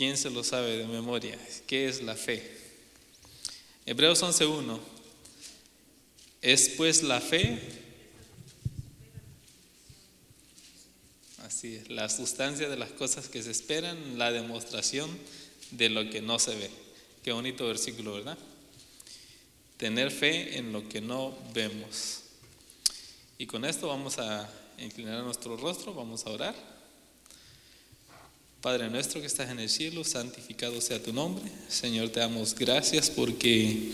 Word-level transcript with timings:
¿Quién 0.00 0.16
se 0.16 0.30
lo 0.30 0.42
sabe 0.42 0.78
de 0.78 0.86
memoria? 0.86 1.38
¿Qué 1.66 1.86
es 1.86 2.00
la 2.00 2.16
fe? 2.16 2.42
Hebreos 3.84 4.22
11.1. 4.22 4.80
Es 6.40 6.70
pues 6.70 7.02
la 7.02 7.20
fe, 7.20 7.60
así 11.44 11.74
es, 11.74 11.90
la 11.90 12.08
sustancia 12.08 12.70
de 12.70 12.78
las 12.78 12.92
cosas 12.92 13.28
que 13.28 13.42
se 13.42 13.50
esperan, 13.50 14.16
la 14.16 14.32
demostración 14.32 15.10
de 15.72 15.90
lo 15.90 16.08
que 16.08 16.22
no 16.22 16.38
se 16.38 16.54
ve. 16.54 16.70
Qué 17.22 17.32
bonito 17.32 17.66
versículo, 17.66 18.14
¿verdad? 18.14 18.38
Tener 19.76 20.10
fe 20.10 20.56
en 20.56 20.72
lo 20.72 20.88
que 20.88 21.02
no 21.02 21.36
vemos. 21.52 22.22
Y 23.36 23.44
con 23.44 23.66
esto 23.66 23.88
vamos 23.88 24.18
a 24.18 24.50
inclinar 24.78 25.22
nuestro 25.24 25.58
rostro, 25.58 25.92
vamos 25.92 26.24
a 26.24 26.30
orar. 26.30 26.79
Padre 28.60 28.90
nuestro 28.90 29.22
que 29.22 29.26
estás 29.26 29.48
en 29.48 29.58
el 29.58 29.70
cielo, 29.70 30.04
santificado 30.04 30.82
sea 30.82 31.02
tu 31.02 31.14
nombre. 31.14 31.44
Señor, 31.70 32.10
te 32.10 32.20
damos 32.20 32.54
gracias 32.54 33.08
porque 33.08 33.90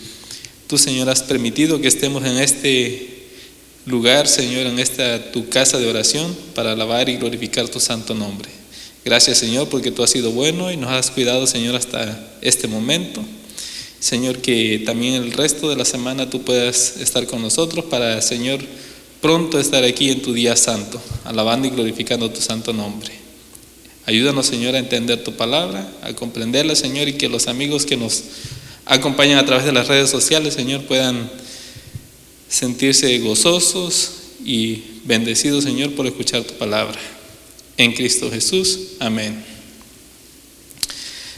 tú, 0.67 0.77
Señor, 0.77 1.07
has 1.07 1.23
permitido 1.23 1.79
que 1.79 1.87
estemos 1.87 2.25
en 2.25 2.37
este 2.37 3.29
lugar, 3.85 4.27
Señor, 4.27 4.67
en 4.67 4.77
esta 4.79 5.31
tu 5.31 5.47
casa 5.47 5.77
de 5.77 5.87
oración 5.87 6.35
para 6.53 6.73
alabar 6.73 7.07
y 7.07 7.15
glorificar 7.15 7.69
tu 7.69 7.79
santo 7.79 8.13
nombre. 8.13 8.49
Gracias, 9.05 9.37
Señor, 9.37 9.69
porque 9.69 9.91
tú 9.91 10.03
has 10.03 10.09
sido 10.09 10.31
bueno 10.31 10.69
y 10.69 10.75
nos 10.75 10.91
has 10.91 11.11
cuidado, 11.11 11.47
Señor, 11.47 11.77
hasta 11.77 12.37
este 12.41 12.67
momento. 12.67 13.23
Señor, 14.01 14.39
que 14.39 14.83
también 14.85 15.13
el 15.13 15.31
resto 15.31 15.69
de 15.69 15.77
la 15.77 15.85
semana 15.85 16.29
tú 16.29 16.43
puedas 16.43 16.97
estar 16.97 17.25
con 17.25 17.41
nosotros 17.41 17.85
para, 17.85 18.21
Señor, 18.21 18.59
pronto 19.21 19.61
estar 19.61 19.85
aquí 19.85 20.11
en 20.11 20.21
tu 20.21 20.33
día 20.33 20.57
santo, 20.57 21.01
alabando 21.23 21.69
y 21.69 21.71
glorificando 21.71 22.29
tu 22.29 22.41
santo 22.41 22.73
nombre. 22.73 23.26
Ayúdanos, 24.07 24.47
Señor, 24.47 24.73
a 24.73 24.79
entender 24.79 25.21
tu 25.21 25.33
palabra, 25.33 25.85
a 26.01 26.13
comprenderla, 26.13 26.77
Señor, 26.77 27.09
y 27.09 27.13
que 27.15 27.27
los 27.27 27.47
amigos 27.47 27.85
que 27.85 27.97
nos 27.97 28.23
acompañan 28.85 29.37
a 29.37 29.45
través 29.45 29.65
de 29.65 29.73
las 29.73 29.89
redes 29.89 30.09
sociales, 30.09 30.53
Señor, 30.53 30.85
puedan 30.85 31.29
sentirse 32.47 33.17
gozosos 33.19 34.11
y 34.45 34.81
bendecidos, 35.03 35.65
Señor, 35.65 35.91
por 35.93 36.07
escuchar 36.07 36.43
tu 36.43 36.53
palabra. 36.53 36.97
En 37.75 37.91
Cristo 37.91 38.31
Jesús. 38.31 38.79
Amén. 38.99 39.43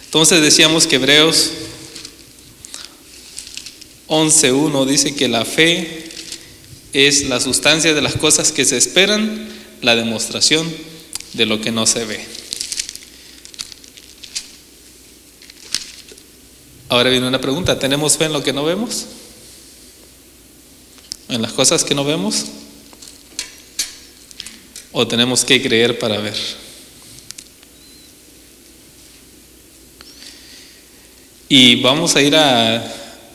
Entonces 0.05 0.39
decíamos 0.39 0.85
que 0.85 0.97
Hebreos 0.97 1.49
11.1 4.07 4.85
dice 4.85 5.15
que 5.15 5.27
la 5.27 5.43
fe 5.43 6.03
es 6.93 7.23
la 7.29 7.39
sustancia 7.39 7.95
de 7.95 8.01
las 8.03 8.13
cosas 8.13 8.51
que 8.51 8.63
se 8.63 8.77
esperan, 8.77 9.49
la 9.81 9.95
demostración 9.95 10.71
de 11.33 11.47
lo 11.47 11.61
que 11.61 11.71
no 11.71 11.87
se 11.87 12.05
ve. 12.05 12.38
Ahora 16.89 17.11
viene 17.11 17.27
una 17.27 17.39
pregunta, 17.39 17.77
¿tenemos 17.77 18.17
fe 18.17 18.25
en 18.25 18.33
lo 18.33 18.41
que 18.41 18.51
no 18.51 18.65
vemos? 18.65 19.05
¿En 21.27 21.39
las 21.43 21.53
cosas 21.53 21.83
que 21.83 21.93
no 21.93 22.03
vemos? 22.03 22.45
¿O 24.91 25.07
tenemos 25.07 25.45
que 25.45 25.61
creer 25.61 25.99
para 25.99 26.17
ver? 26.17 26.35
Y 31.47 31.79
vamos 31.83 32.15
a 32.15 32.23
ir 32.23 32.35
a, 32.35 32.83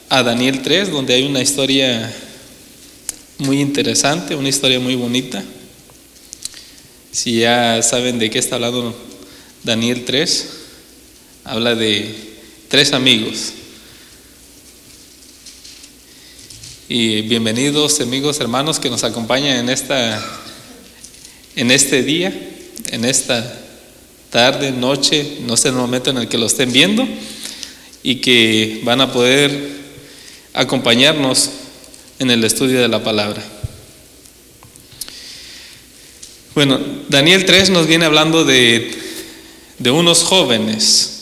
a 0.08 0.22
Daniel 0.24 0.60
3, 0.60 0.90
donde 0.90 1.14
hay 1.14 1.22
una 1.22 1.40
historia 1.40 2.12
muy 3.38 3.60
interesante, 3.60 4.34
una 4.34 4.48
historia 4.48 4.80
muy 4.80 4.96
bonita. 4.96 5.44
Si 7.12 7.38
ya 7.38 7.80
saben 7.84 8.18
de 8.18 8.30
qué 8.30 8.40
está 8.40 8.56
hablando 8.56 8.96
Daniel 9.62 10.04
3, 10.04 10.48
habla 11.44 11.76
de 11.76 12.33
tres 12.74 12.92
amigos. 12.92 13.52
Y 16.88 17.20
bienvenidos 17.20 18.00
amigos, 18.00 18.40
hermanos 18.40 18.80
que 18.80 18.90
nos 18.90 19.04
acompañan 19.04 19.58
en 19.58 19.68
esta 19.68 20.20
en 21.54 21.70
este 21.70 22.02
día, 22.02 22.36
en 22.90 23.04
esta 23.04 23.64
tarde, 24.28 24.72
noche, 24.72 25.36
no 25.46 25.56
sé 25.56 25.68
el 25.68 25.76
momento 25.76 26.10
en 26.10 26.16
el 26.16 26.26
que 26.26 26.36
lo 26.36 26.46
estén 26.46 26.72
viendo 26.72 27.06
y 28.02 28.16
que 28.16 28.80
van 28.82 29.00
a 29.00 29.12
poder 29.12 29.52
acompañarnos 30.52 31.50
en 32.18 32.32
el 32.32 32.42
estudio 32.42 32.80
de 32.80 32.88
la 32.88 33.04
palabra. 33.04 33.40
Bueno, 36.56 36.80
Daniel 37.08 37.44
3 37.44 37.70
nos 37.70 37.86
viene 37.86 38.04
hablando 38.04 38.44
de, 38.44 38.90
de 39.78 39.90
unos 39.92 40.24
jóvenes 40.24 41.13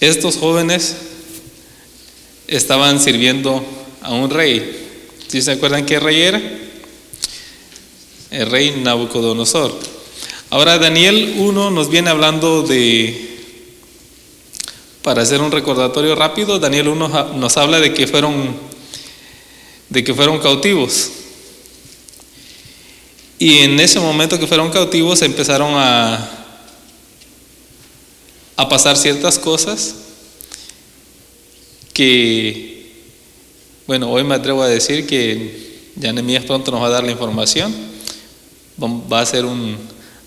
estos 0.00 0.36
jóvenes 0.36 0.96
estaban 2.48 3.00
sirviendo 3.00 3.64
a 4.02 4.12
un 4.12 4.30
rey. 4.30 4.88
¿Sí 5.28 5.42
se 5.42 5.52
acuerdan 5.52 5.86
qué 5.86 6.00
rey 6.00 6.22
era? 6.22 6.42
El 8.30 8.50
rey 8.50 8.80
Nabucodonosor. 8.82 9.78
Ahora 10.48 10.78
Daniel 10.78 11.34
1 11.36 11.70
nos 11.70 11.90
viene 11.90 12.10
hablando 12.10 12.62
de, 12.62 13.38
para 15.02 15.22
hacer 15.22 15.40
un 15.40 15.52
recordatorio 15.52 16.14
rápido, 16.16 16.58
Daniel 16.58 16.88
1 16.88 17.34
nos 17.34 17.56
habla 17.56 17.78
de 17.78 17.94
que 17.94 18.06
fueron, 18.06 18.56
de 19.90 20.02
que 20.02 20.14
fueron 20.14 20.38
cautivos. 20.38 21.10
Y 23.38 23.58
en 23.58 23.78
ese 23.78 24.00
momento 24.00 24.38
que 24.38 24.46
fueron 24.46 24.70
cautivos 24.70 25.22
empezaron 25.22 25.72
a, 25.76 26.39
a 28.60 28.68
pasar 28.68 28.94
ciertas 28.98 29.38
cosas 29.38 29.94
que, 31.94 32.92
bueno, 33.86 34.10
hoy 34.10 34.22
me 34.22 34.34
atrevo 34.34 34.62
a 34.62 34.68
decir 34.68 35.06
que 35.06 35.92
Yanemías 35.96 36.44
pronto 36.44 36.70
nos 36.70 36.82
va 36.82 36.88
a 36.88 36.90
dar 36.90 37.04
la 37.04 37.10
información. 37.10 37.74
Va 39.10 39.20
a 39.20 39.26
ser 39.26 39.46
un 39.46 39.78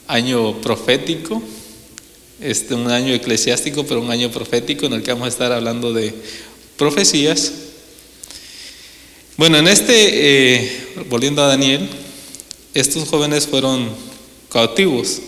año 0.08 0.60
profético, 0.62 1.44
este, 2.42 2.74
un 2.74 2.90
año 2.90 3.14
eclesiástico, 3.14 3.86
pero 3.86 4.02
un 4.02 4.10
año 4.10 4.32
profético 4.32 4.88
en 4.88 4.94
el 4.94 5.04
que 5.04 5.12
vamos 5.14 5.26
a 5.28 5.30
estar 5.30 5.52
hablando 5.52 5.94
de 5.94 6.12
profecías. 6.76 7.52
Bueno, 9.38 9.58
en 9.58 9.68
este, 9.68 9.94
eh, 9.94 10.88
volviendo 11.08 11.44
a 11.44 11.48
Daniel, 11.50 11.88
estos 12.74 13.08
jóvenes 13.08 13.46
fueron 13.46 13.90
cautivos. 14.50 15.22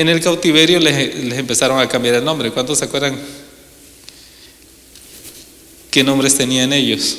En 0.00 0.08
el 0.08 0.22
cautiverio 0.22 0.80
les, 0.80 1.14
empezaron 1.34 1.78
a 1.78 1.86
cambiar 1.86 2.14
el 2.14 2.24
nombre. 2.24 2.50
¿Cuántos 2.50 2.78
se 2.78 2.86
acuerdan 2.86 3.20
qué 5.90 6.02
nombres 6.02 6.38
tenían 6.38 6.72
ellos? 6.72 7.18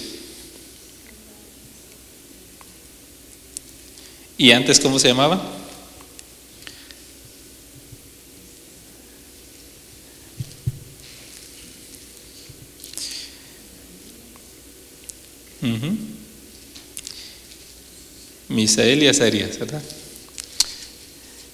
¿Y 4.36 4.50
antes 4.50 4.80
cómo 4.80 4.98
se 4.98 5.10
llamaban? 5.10 5.40
Misael 18.50 19.04
y 19.04 19.08
Azarías, 19.08 19.60
¿verdad? 19.60 19.84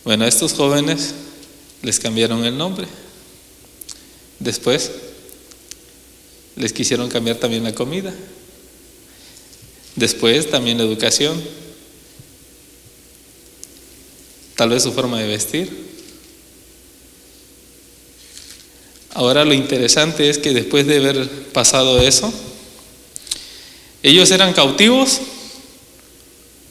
Bueno, 0.07 0.23
a 0.23 0.29
estos 0.29 0.53
jóvenes 0.53 1.13
les 1.81 1.99
cambiaron 1.99 2.45
el 2.45 2.57
nombre. 2.57 2.87
Después 4.39 4.89
les 6.55 6.71
quisieron 6.71 7.09
cambiar 7.09 7.35
también 7.35 7.65
la 7.65 7.75
comida. 7.75 8.13
Después 9.97 10.49
también 10.49 10.77
la 10.77 10.85
educación. 10.85 11.43
Tal 14.55 14.69
vez 14.69 14.83
su 14.83 14.93
forma 14.93 15.19
de 15.19 15.27
vestir. 15.27 15.77
Ahora 19.13 19.43
lo 19.43 19.53
interesante 19.53 20.29
es 20.29 20.37
que 20.37 20.53
después 20.53 20.87
de 20.87 20.99
haber 20.99 21.29
pasado 21.51 21.99
eso, 22.01 22.33
ellos 24.03 24.31
eran 24.31 24.53
cautivos 24.53 25.19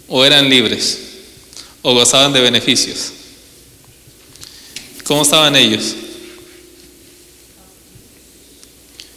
o 0.09 0.25
eran 0.25 0.49
libres 0.49 1.01
o 1.83 1.93
gozaban 1.93 2.33
de 2.33 2.41
beneficios. 2.41 3.13
¿Cómo 5.07 5.23
estaban 5.23 5.55
ellos? 5.55 5.95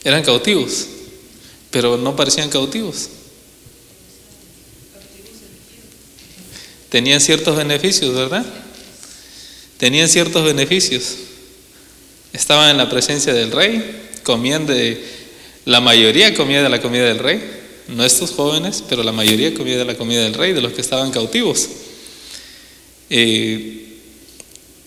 Eran 0.03 0.23
cautivos, 0.23 0.85
pero 1.71 1.97
no 1.97 2.15
parecían 2.15 2.49
cautivos. 2.49 3.09
Tenían 6.89 7.19
ciertos 7.19 7.57
beneficios, 7.57 8.13
¿verdad? 8.13 8.45
Tenían 9.77 10.07
ciertos 10.09 10.45
beneficios. 10.45 11.15
Estaban 12.33 12.69
en 12.69 12.77
la 12.77 12.89
presencia 12.89 13.33
del 13.33 13.51
rey, 13.51 14.11
comían 14.21 14.67
de, 14.67 15.03
la 15.65 15.81
mayoría 15.81 16.35
comía 16.35 16.61
de 16.61 16.69
la 16.69 16.81
comida 16.81 17.05
del 17.05 17.17
rey, 17.17 17.41
no 17.87 18.05
estos 18.05 18.31
jóvenes, 18.31 18.83
pero 18.87 19.01
la 19.01 19.11
mayoría 19.11 19.55
comía 19.55 19.77
de 19.77 19.85
la 19.85 19.97
comida 19.97 20.21
del 20.21 20.35
rey, 20.35 20.53
de 20.53 20.61
los 20.61 20.73
que 20.73 20.81
estaban 20.81 21.09
cautivos. 21.09 21.67
Eh, 23.09 23.88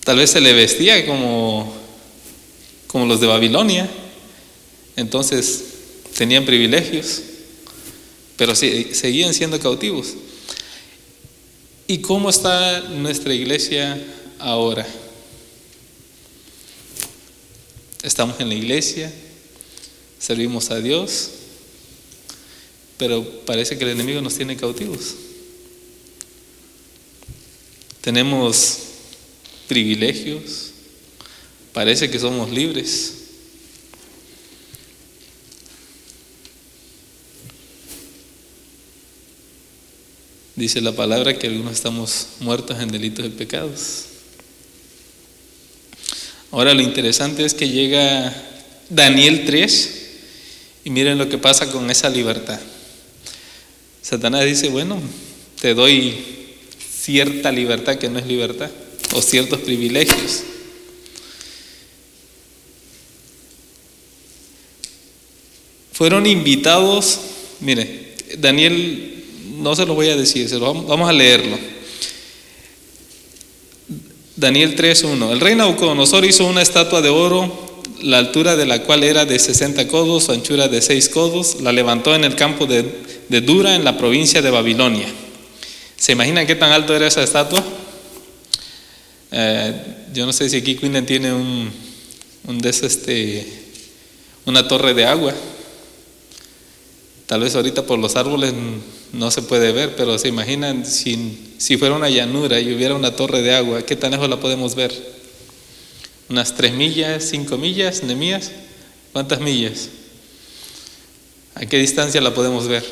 Tal 0.04 0.16
vez 0.16 0.30
se 0.30 0.40
le 0.40 0.52
vestía 0.52 1.06
como 1.06 1.82
como 2.92 3.06
los 3.06 3.20
de 3.20 3.26
Babilonia. 3.26 3.88
Entonces 4.96 5.64
tenían 6.16 6.44
privilegios, 6.44 7.22
pero 8.36 8.54
seguían 8.54 9.32
siendo 9.32 9.58
cautivos. 9.58 10.08
¿Y 11.86 11.98
cómo 11.98 12.28
está 12.28 12.80
nuestra 12.90 13.32
iglesia 13.34 13.98
ahora? 14.38 14.86
Estamos 18.02 18.38
en 18.40 18.50
la 18.50 18.54
iglesia, 18.54 19.10
servimos 20.18 20.70
a 20.70 20.80
Dios, 20.80 21.30
pero 22.98 23.24
parece 23.46 23.78
que 23.78 23.84
el 23.84 23.90
enemigo 23.90 24.20
nos 24.20 24.34
tiene 24.34 24.56
cautivos. 24.56 25.14
Tenemos 28.02 28.78
privilegios, 29.72 30.72
parece 31.72 32.10
que 32.10 32.18
somos 32.18 32.50
libres. 32.50 33.14
Dice 40.56 40.82
la 40.82 40.92
palabra 40.92 41.38
que 41.38 41.46
algunos 41.46 41.72
estamos 41.72 42.26
muertos 42.40 42.78
en 42.80 42.90
delitos 42.90 43.24
y 43.24 43.30
pecados. 43.30 44.04
Ahora 46.50 46.74
lo 46.74 46.82
interesante 46.82 47.42
es 47.42 47.54
que 47.54 47.70
llega 47.70 48.30
Daniel 48.90 49.44
3 49.46 49.90
y 50.84 50.90
miren 50.90 51.16
lo 51.16 51.30
que 51.30 51.38
pasa 51.38 51.72
con 51.72 51.90
esa 51.90 52.10
libertad. 52.10 52.60
Satanás 54.02 54.44
dice, 54.44 54.68
bueno, 54.68 55.00
te 55.62 55.72
doy 55.72 56.14
cierta 56.94 57.50
libertad 57.50 57.96
que 57.96 58.10
no 58.10 58.18
es 58.18 58.26
libertad, 58.26 58.70
o 59.12 59.22
ciertos 59.22 59.60
privilegios. 59.60 60.42
Fueron 65.92 66.26
invitados, 66.26 67.20
mire, 67.60 68.14
Daniel, 68.38 69.24
no 69.58 69.76
se 69.76 69.86
lo 69.86 69.94
voy 69.94 70.08
a 70.08 70.16
decir, 70.16 70.48
se 70.48 70.58
lo 70.58 70.74
vamos 70.74 71.08
a 71.08 71.12
leerlo. 71.12 71.58
Daniel 74.34 74.74
3.1. 74.74 75.30
El 75.30 75.40
rey 75.40 75.54
Nabucodonosor 75.54 76.24
hizo 76.24 76.46
una 76.46 76.62
estatua 76.62 77.02
de 77.02 77.10
oro, 77.10 77.82
la 78.00 78.18
altura 78.18 78.56
de 78.56 78.66
la 78.66 78.82
cual 78.82 79.04
era 79.04 79.24
de 79.26 79.38
60 79.38 79.86
codos, 79.88 80.24
su 80.24 80.32
anchura 80.32 80.68
de 80.68 80.82
6 80.82 81.08
codos, 81.10 81.60
la 81.60 81.70
levantó 81.70 82.14
en 82.14 82.24
el 82.24 82.34
campo 82.34 82.66
de, 82.66 82.84
Dura, 83.42 83.76
en 83.76 83.84
la 83.84 83.96
provincia 83.96 84.42
de 84.42 84.50
Babilonia. 84.50 85.06
¿Se 85.96 86.12
imaginan 86.12 86.46
qué 86.46 86.56
tan 86.56 86.72
alto 86.72 86.96
era 86.96 87.06
esa 87.06 87.22
estatua? 87.22 87.62
Eh, 89.32 89.72
yo 90.12 90.26
no 90.26 90.32
sé 90.32 90.50
si 90.50 90.58
aquí 90.58 90.74
tiene 90.74 91.32
un, 91.32 91.70
un 92.46 92.60
este, 92.66 93.46
una 94.44 94.68
torre 94.68 94.92
de 94.92 95.06
agua. 95.06 95.32
Tal 97.26 97.40
vez 97.40 97.54
ahorita 97.54 97.86
por 97.86 97.98
los 97.98 98.14
árboles 98.16 98.52
no 99.12 99.30
se 99.30 99.40
puede 99.40 99.72
ver, 99.72 99.96
pero 99.96 100.18
se 100.18 100.28
imaginan 100.28 100.84
si, 100.84 101.54
si 101.56 101.78
fuera 101.78 101.94
una 101.94 102.10
llanura 102.10 102.60
y 102.60 102.74
hubiera 102.74 102.94
una 102.94 103.16
torre 103.16 103.40
de 103.40 103.54
agua, 103.54 103.82
¿qué 103.86 103.96
tan 103.96 104.10
lejos 104.10 104.28
la 104.28 104.38
podemos 104.38 104.74
ver? 104.74 104.92
¿Unas 106.28 106.54
tres 106.54 106.74
millas, 106.74 107.24
cinco 107.30 107.56
millas, 107.56 108.02
Nemías? 108.02 108.50
¿Cuántas 109.12 109.40
millas? 109.40 109.88
¿A 111.54 111.64
qué 111.64 111.78
distancia 111.78 112.20
la 112.20 112.34
podemos 112.34 112.68
ver? 112.68 112.84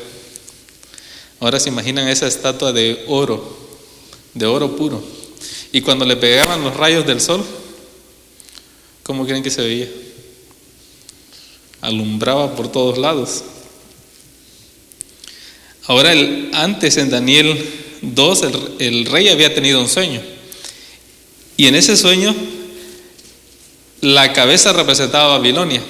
Ahora 1.39 1.59
se 1.59 1.69
imaginan 1.69 2.07
esa 2.07 2.27
estatua 2.27 2.71
de 2.71 3.03
oro, 3.07 3.57
de 4.33 4.45
oro 4.45 4.75
puro. 4.75 5.20
Y 5.71 5.81
cuando 5.81 6.05
le 6.05 6.17
pegaban 6.17 6.63
los 6.63 6.75
rayos 6.75 7.05
del 7.05 7.21
sol, 7.21 7.43
¿cómo 9.03 9.25
creen 9.25 9.43
que 9.43 9.49
se 9.49 9.61
veía? 9.61 9.89
Alumbraba 11.81 12.55
por 12.55 12.71
todos 12.71 12.97
lados. 12.97 13.43
Ahora, 15.85 16.11
el, 16.11 16.51
antes 16.53 16.97
en 16.97 17.09
Daniel 17.09 17.57
2, 18.01 18.41
el, 18.79 19.05
rey 19.05 19.29
había 19.29 19.53
tenido 19.53 19.81
un 19.81 19.87
sueño. 19.87 20.21
Y 21.57 21.67
en 21.67 21.75
ese 21.75 21.95
sueño, 21.95 22.35
la 24.01 24.33
cabeza 24.33 24.73
representaba 24.73 25.37
Babilonia. 25.37 25.81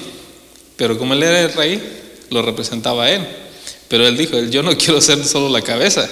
Pero 0.75 0.97
como 0.97 1.13
él 1.13 1.23
era 1.23 1.41
el 1.41 1.53
rey, 1.53 1.81
lo 2.29 2.41
representaba 2.41 3.09
él. 3.09 3.27
Pero 3.87 4.07
él 4.07 4.15
dijo, 4.15 4.39
yo 4.43 4.63
no 4.63 4.77
quiero 4.77 5.01
ser 5.01 5.25
solo 5.25 5.49
la 5.49 5.61
cabeza. 5.61 6.09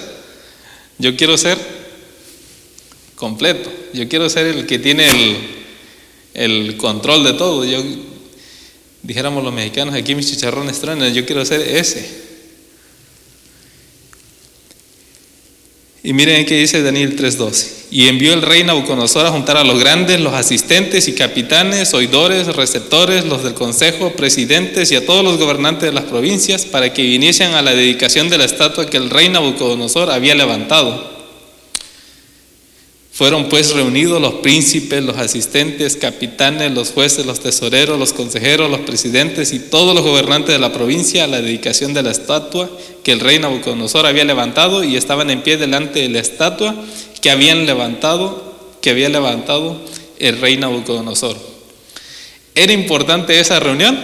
Yo 0.98 1.16
quiero 1.16 1.38
ser 1.38 1.79
completo. 3.20 3.70
Yo 3.92 4.08
quiero 4.08 4.30
ser 4.30 4.46
el 4.46 4.66
que 4.66 4.78
tiene 4.78 5.06
el, 5.06 5.36
el 6.32 6.76
control 6.78 7.22
de 7.22 7.34
todo. 7.34 7.66
Yo, 7.66 7.84
dijéramos 9.02 9.44
los 9.44 9.52
mexicanos, 9.52 9.94
aquí 9.94 10.14
mis 10.14 10.30
chicharrones 10.30 10.80
truenan, 10.80 11.12
yo 11.12 11.26
quiero 11.26 11.44
ser 11.44 11.60
ese. 11.60 12.30
Y 16.02 16.14
miren 16.14 16.46
qué 16.46 16.56
dice 16.56 16.82
Daniel 16.82 17.14
3:12. 17.14 17.66
Y 17.90 18.08
envió 18.08 18.32
el 18.32 18.40
rey 18.40 18.64
Nabucodonosor 18.64 19.26
a 19.26 19.30
juntar 19.32 19.58
a 19.58 19.64
los 19.64 19.78
grandes, 19.78 20.18
los 20.18 20.32
asistentes 20.32 21.06
y 21.08 21.12
capitanes, 21.12 21.92
oidores, 21.92 22.46
receptores, 22.46 23.26
los 23.26 23.44
del 23.44 23.52
consejo, 23.52 24.12
presidentes 24.12 24.90
y 24.92 24.96
a 24.96 25.04
todos 25.04 25.22
los 25.22 25.36
gobernantes 25.36 25.90
de 25.90 25.92
las 25.92 26.04
provincias 26.04 26.64
para 26.64 26.94
que 26.94 27.02
viniesen 27.02 27.52
a 27.52 27.60
la 27.60 27.74
dedicación 27.74 28.30
de 28.30 28.38
la 28.38 28.46
estatua 28.46 28.88
que 28.88 28.96
el 28.96 29.10
rey 29.10 29.28
Nabucodonosor 29.28 30.10
había 30.10 30.34
levantado. 30.34 31.19
Fueron 33.20 33.50
pues 33.50 33.74
reunidos 33.74 34.18
los 34.18 34.36
príncipes, 34.36 35.04
los 35.04 35.18
asistentes, 35.18 35.96
capitanes, 35.96 36.72
los 36.72 36.92
jueces, 36.92 37.26
los 37.26 37.40
tesoreros, 37.40 37.98
los 37.98 38.14
consejeros, 38.14 38.70
los 38.70 38.80
presidentes 38.80 39.52
y 39.52 39.58
todos 39.58 39.94
los 39.94 40.02
gobernantes 40.02 40.54
de 40.54 40.58
la 40.58 40.72
provincia 40.72 41.24
a 41.24 41.26
la 41.26 41.42
dedicación 41.42 41.92
de 41.92 42.02
la 42.02 42.12
estatua 42.12 42.70
que 43.04 43.12
el 43.12 43.20
rey 43.20 43.38
Nabucodonosor 43.38 44.06
había 44.06 44.24
levantado 44.24 44.84
y 44.84 44.96
estaban 44.96 45.28
en 45.28 45.42
pie 45.42 45.58
delante 45.58 46.00
de 46.00 46.08
la 46.08 46.18
estatua 46.18 46.74
que 47.20 47.30
habían 47.30 47.66
levantado, 47.66 48.54
que 48.80 48.88
había 48.88 49.10
levantado 49.10 49.78
el 50.18 50.40
rey 50.40 50.56
Nabucodonosor. 50.56 51.36
¿Era 52.54 52.72
importante 52.72 53.38
esa 53.38 53.60
reunión? 53.60 54.00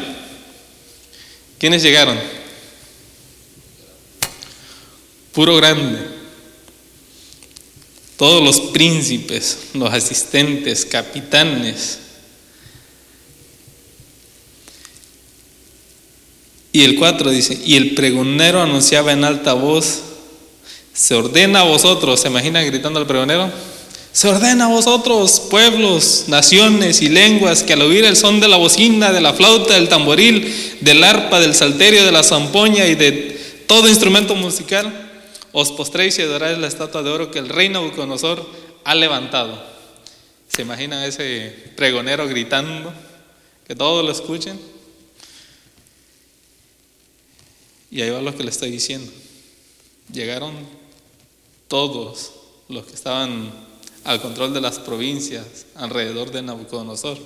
¿Quiénes 1.59 1.83
llegaron? 1.83 2.19
Puro 5.33 5.57
grande 5.57 6.16
todos 8.17 8.43
los 8.43 8.61
príncipes, 8.73 9.59
los 9.75 9.93
asistentes, 9.93 10.85
capitanes. 10.87 11.99
Y 16.73 16.83
el 16.85 16.97
4 16.97 17.31
dice, 17.31 17.59
y 17.65 17.77
el 17.77 17.95
pregonero 17.95 18.61
anunciaba 18.61 19.13
en 19.13 19.25
alta 19.25 19.55
voz, 19.55 20.01
se 20.93 21.15
ordena 21.15 21.61
a 21.61 21.65
vosotros, 21.65 22.21
¿se 22.21 22.29
imagina 22.29 22.63
gritando 22.63 22.99
al 22.99 23.07
pregonero? 23.07 23.51
Se 24.13 24.29
ordena 24.29 24.65
a 24.65 24.69
vosotros, 24.69 25.41
pueblos, 25.51 26.25
naciones 26.29 27.03
y 27.03 27.11
lenguas, 27.11 27.63
que 27.63 27.75
al 27.75 27.83
oír 27.83 28.05
el 28.07 28.17
son 28.17 28.41
de 28.41 28.49
la 28.49 28.57
bocina, 28.57 29.13
de 29.13 29.21
la 29.21 29.35
flauta, 29.35 29.75
del 29.75 29.91
tamboril, 29.91 30.79
del 30.81 31.05
arpa, 31.05 31.39
del 31.39 31.55
salterio, 31.55 32.05
de 32.05 32.13
la 32.13 32.23
zampoña 32.23 32.87
y 32.87 32.95
de 32.95 33.39
todo 33.67 33.89
instrumento 33.89 34.35
musical, 34.35 35.06
os 35.59 35.73
postréis 35.73 36.19
y 36.19 36.23
adoráis 36.23 36.59
la 36.59 36.67
estatua 36.67 37.03
de 37.03 37.09
oro 37.09 37.31
que 37.31 37.39
el 37.39 37.49
rey 37.49 37.71
Nabucodonosor 37.71 38.47
ha 38.85 38.95
levantado. 38.95 39.59
¿Se 40.49 40.61
imaginan 40.61 41.03
ese 41.03 41.73
pregonero 41.75 42.29
gritando? 42.29 42.93
Que 43.67 43.75
todos 43.75 44.05
lo 44.05 44.13
escuchen. 44.13 44.61
Y 47.91 48.03
ahí 48.03 48.11
va 48.11 48.21
lo 48.21 48.37
que 48.37 48.45
le 48.45 48.51
estoy 48.51 48.71
diciendo. 48.71 49.11
Llegaron 50.13 50.55
todos 51.69 52.33
los 52.69 52.85
que 52.85 52.93
estaban 52.93 53.51
al 54.05 54.21
control 54.21 54.53
de 54.53 54.61
las 54.61 54.79
provincias 54.79 55.65
alrededor 55.75 56.33
de 56.33 56.43
Nabucodonosor. 56.43 57.17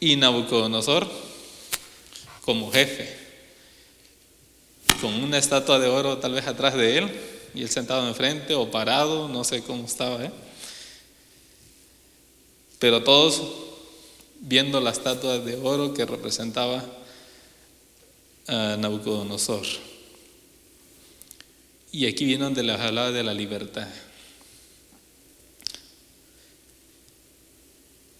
Y 0.00 0.16
Nabucodonosor 0.16 1.06
como 2.46 2.72
jefe 2.72 3.27
con 5.00 5.14
una 5.14 5.38
estatua 5.38 5.78
de 5.78 5.88
oro 5.88 6.18
tal 6.18 6.32
vez 6.32 6.46
atrás 6.46 6.74
de 6.74 6.98
él 6.98 7.10
y 7.54 7.62
él 7.62 7.68
sentado 7.68 8.06
enfrente 8.08 8.54
o 8.54 8.70
parado, 8.70 9.28
no 9.28 9.44
sé 9.44 9.62
cómo 9.62 9.84
estaba. 9.84 10.24
¿eh? 10.24 10.30
Pero 12.78 13.02
todos 13.02 13.42
viendo 14.40 14.80
la 14.80 14.90
estatua 14.90 15.38
de 15.38 15.56
oro 15.56 15.94
que 15.94 16.04
representaba 16.04 16.84
a 18.46 18.76
Nabucodonosor. 18.78 19.66
Y 21.90 22.06
aquí 22.06 22.24
viene 22.24 22.44
donde 22.44 22.62
les 22.62 22.78
hablaba 22.78 23.10
de 23.10 23.22
la 23.22 23.34
libertad. 23.34 23.88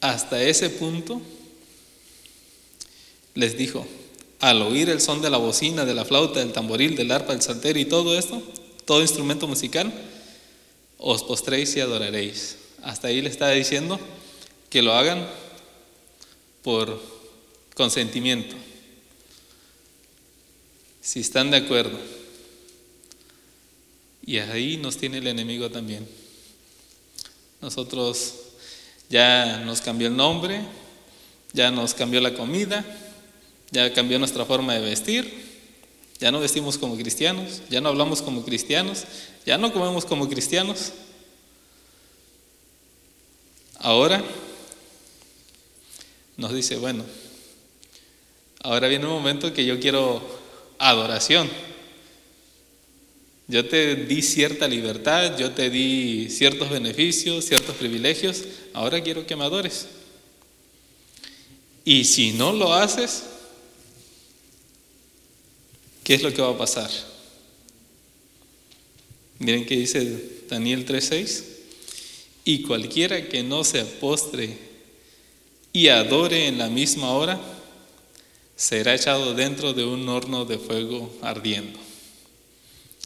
Hasta 0.00 0.42
ese 0.42 0.70
punto 0.70 1.20
les 3.34 3.56
dijo, 3.56 3.86
al 4.40 4.62
oír 4.62 4.88
el 4.88 5.00
son 5.00 5.20
de 5.20 5.30
la 5.30 5.38
bocina, 5.38 5.84
de 5.84 5.94
la 5.94 6.04
flauta, 6.04 6.40
del 6.40 6.52
tamboril, 6.52 6.96
del 6.96 7.10
arpa, 7.10 7.32
del 7.32 7.42
salterio 7.42 7.82
y 7.82 7.86
todo 7.86 8.16
esto, 8.16 8.42
todo 8.84 9.02
instrumento 9.02 9.48
musical, 9.48 9.92
os 10.98 11.22
postréis 11.22 11.76
y 11.76 11.80
adoraréis. 11.80 12.56
Hasta 12.82 13.08
ahí 13.08 13.20
le 13.20 13.28
está 13.28 13.50
diciendo 13.50 13.98
que 14.70 14.82
lo 14.82 14.94
hagan 14.94 15.28
por 16.62 17.00
consentimiento. 17.74 18.54
Si 21.00 21.20
están 21.20 21.50
de 21.50 21.56
acuerdo. 21.56 21.98
Y 24.24 24.38
ahí 24.38 24.76
nos 24.76 24.98
tiene 24.98 25.18
el 25.18 25.26
enemigo 25.26 25.70
también. 25.70 26.06
Nosotros 27.60 28.34
ya 29.08 29.62
nos 29.64 29.80
cambió 29.80 30.08
el 30.08 30.16
nombre, 30.16 30.60
ya 31.52 31.70
nos 31.70 31.94
cambió 31.94 32.20
la 32.20 32.34
comida, 32.34 32.84
ya 33.70 33.92
cambió 33.92 34.18
nuestra 34.18 34.44
forma 34.44 34.74
de 34.74 34.80
vestir, 34.80 35.48
ya 36.18 36.32
no 36.32 36.40
vestimos 36.40 36.78
como 36.78 36.96
cristianos, 36.96 37.62
ya 37.70 37.80
no 37.80 37.88
hablamos 37.88 38.22
como 38.22 38.44
cristianos, 38.44 39.04
ya 39.46 39.58
no 39.58 39.72
comemos 39.72 40.04
como 40.04 40.28
cristianos. 40.28 40.92
Ahora 43.78 44.24
nos 46.36 46.52
dice, 46.52 46.76
bueno, 46.76 47.04
ahora 48.62 48.88
viene 48.88 49.06
un 49.06 49.12
momento 49.12 49.52
que 49.52 49.64
yo 49.64 49.78
quiero 49.78 50.22
adoración. 50.78 51.48
Yo 53.46 53.66
te 53.66 53.96
di 53.96 54.20
cierta 54.20 54.68
libertad, 54.68 55.38
yo 55.38 55.52
te 55.52 55.70
di 55.70 56.28
ciertos 56.28 56.68
beneficios, 56.68 57.44
ciertos 57.44 57.76
privilegios, 57.76 58.44
ahora 58.74 59.02
quiero 59.02 59.26
que 59.26 59.36
me 59.36 59.44
adores. 59.44 59.86
Y 61.84 62.04
si 62.04 62.32
no 62.32 62.52
lo 62.52 62.74
haces, 62.74 63.24
¿qué 66.08 66.14
es 66.14 66.22
lo 66.22 66.32
que 66.32 66.40
va 66.40 66.48
a 66.48 66.56
pasar? 66.56 66.90
Miren 69.40 69.66
que 69.66 69.76
dice 69.76 70.40
Daniel 70.48 70.86
3:6, 70.86 71.44
y 72.46 72.62
cualquiera 72.62 73.28
que 73.28 73.42
no 73.42 73.62
se 73.62 73.84
postre 73.84 74.56
y 75.70 75.88
adore 75.88 76.46
en 76.46 76.56
la 76.56 76.70
misma 76.70 77.10
hora, 77.12 77.38
será 78.56 78.94
echado 78.94 79.34
dentro 79.34 79.74
de 79.74 79.84
un 79.84 80.08
horno 80.08 80.46
de 80.46 80.58
fuego 80.58 81.14
ardiendo. 81.20 81.78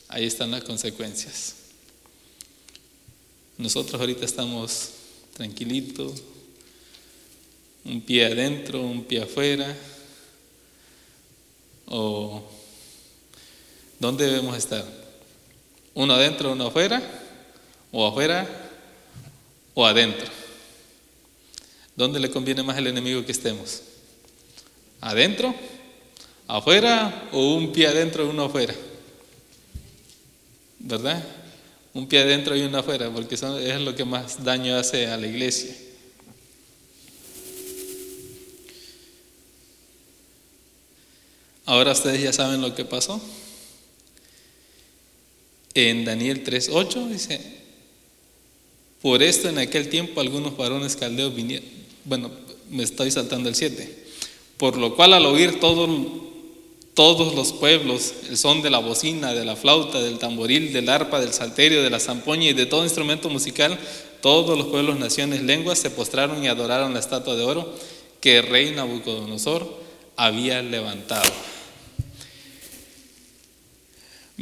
Ahí 0.06 0.24
están 0.24 0.52
las 0.52 0.62
consecuencias. 0.62 1.56
Nosotros 3.58 4.00
ahorita 4.00 4.24
estamos 4.24 4.90
tranquilitos, 5.34 6.22
un 7.84 8.00
pie 8.00 8.26
adentro, 8.26 8.80
un 8.80 9.02
pie 9.02 9.22
afuera, 9.22 9.76
o 11.86 12.61
¿dónde 14.02 14.26
debemos 14.26 14.56
estar? 14.56 14.84
¿Uno 15.94 16.14
adentro, 16.14 16.50
uno 16.50 16.66
afuera? 16.66 17.00
¿O 17.92 18.04
afuera 18.04 18.48
o 19.74 19.86
adentro? 19.86 20.26
¿Dónde 21.94 22.18
le 22.18 22.28
conviene 22.28 22.64
más 22.64 22.76
al 22.76 22.88
enemigo 22.88 23.24
que 23.24 23.30
estemos? 23.30 23.80
¿Adentro? 25.00 25.54
¿Afuera? 26.48 27.28
¿O 27.30 27.54
un 27.54 27.70
pie 27.70 27.86
adentro 27.86 28.26
y 28.26 28.28
uno 28.28 28.46
afuera? 28.46 28.74
¿Verdad? 30.80 31.22
Un 31.94 32.08
pie 32.08 32.22
adentro 32.22 32.56
y 32.56 32.62
uno 32.62 32.78
afuera, 32.78 33.08
porque 33.08 33.36
eso 33.36 33.56
es 33.56 33.80
lo 33.80 33.94
que 33.94 34.04
más 34.04 34.42
daño 34.42 34.76
hace 34.76 35.06
a 35.06 35.16
la 35.16 35.28
iglesia. 35.28 35.76
Ahora 41.66 41.92
ustedes 41.92 42.20
ya 42.20 42.32
saben 42.32 42.60
lo 42.60 42.74
que 42.74 42.84
pasó. 42.84 43.22
En 45.74 46.04
Daniel 46.04 46.44
3.8 46.44 47.08
dice, 47.08 47.40
por 49.00 49.22
esto 49.22 49.48
en 49.48 49.58
aquel 49.58 49.88
tiempo 49.88 50.20
algunos 50.20 50.56
varones 50.56 50.96
caldeos 50.96 51.34
vinieron, 51.34 51.66
bueno, 52.04 52.30
me 52.70 52.82
estoy 52.82 53.10
saltando 53.10 53.48
el 53.48 53.54
7, 53.54 54.04
por 54.58 54.76
lo 54.76 54.94
cual 54.94 55.14
al 55.14 55.24
oír 55.24 55.60
todo, 55.60 55.88
todos 56.94 57.34
los 57.34 57.54
pueblos 57.54 58.12
el 58.28 58.36
son 58.36 58.60
de 58.60 58.68
la 58.68 58.78
bocina, 58.78 59.32
de 59.32 59.46
la 59.46 59.56
flauta, 59.56 60.00
del 60.02 60.18
tamboril, 60.18 60.72
del 60.74 60.90
arpa, 60.90 61.20
del 61.20 61.32
salterio, 61.32 61.82
de 61.82 61.90
la 61.90 62.00
zampoña 62.00 62.50
y 62.50 62.52
de 62.52 62.66
todo 62.66 62.84
instrumento 62.84 63.30
musical, 63.30 63.78
todos 64.20 64.58
los 64.58 64.66
pueblos, 64.66 64.98
naciones, 64.98 65.42
lenguas 65.42 65.78
se 65.78 65.90
postraron 65.90 66.44
y 66.44 66.48
adoraron 66.48 66.92
la 66.92 67.00
estatua 67.00 67.34
de 67.34 67.44
oro 67.44 67.74
que 68.20 68.38
el 68.38 68.46
rey 68.46 68.70
Nabucodonosor 68.70 69.82
había 70.16 70.62
levantado. 70.62 71.32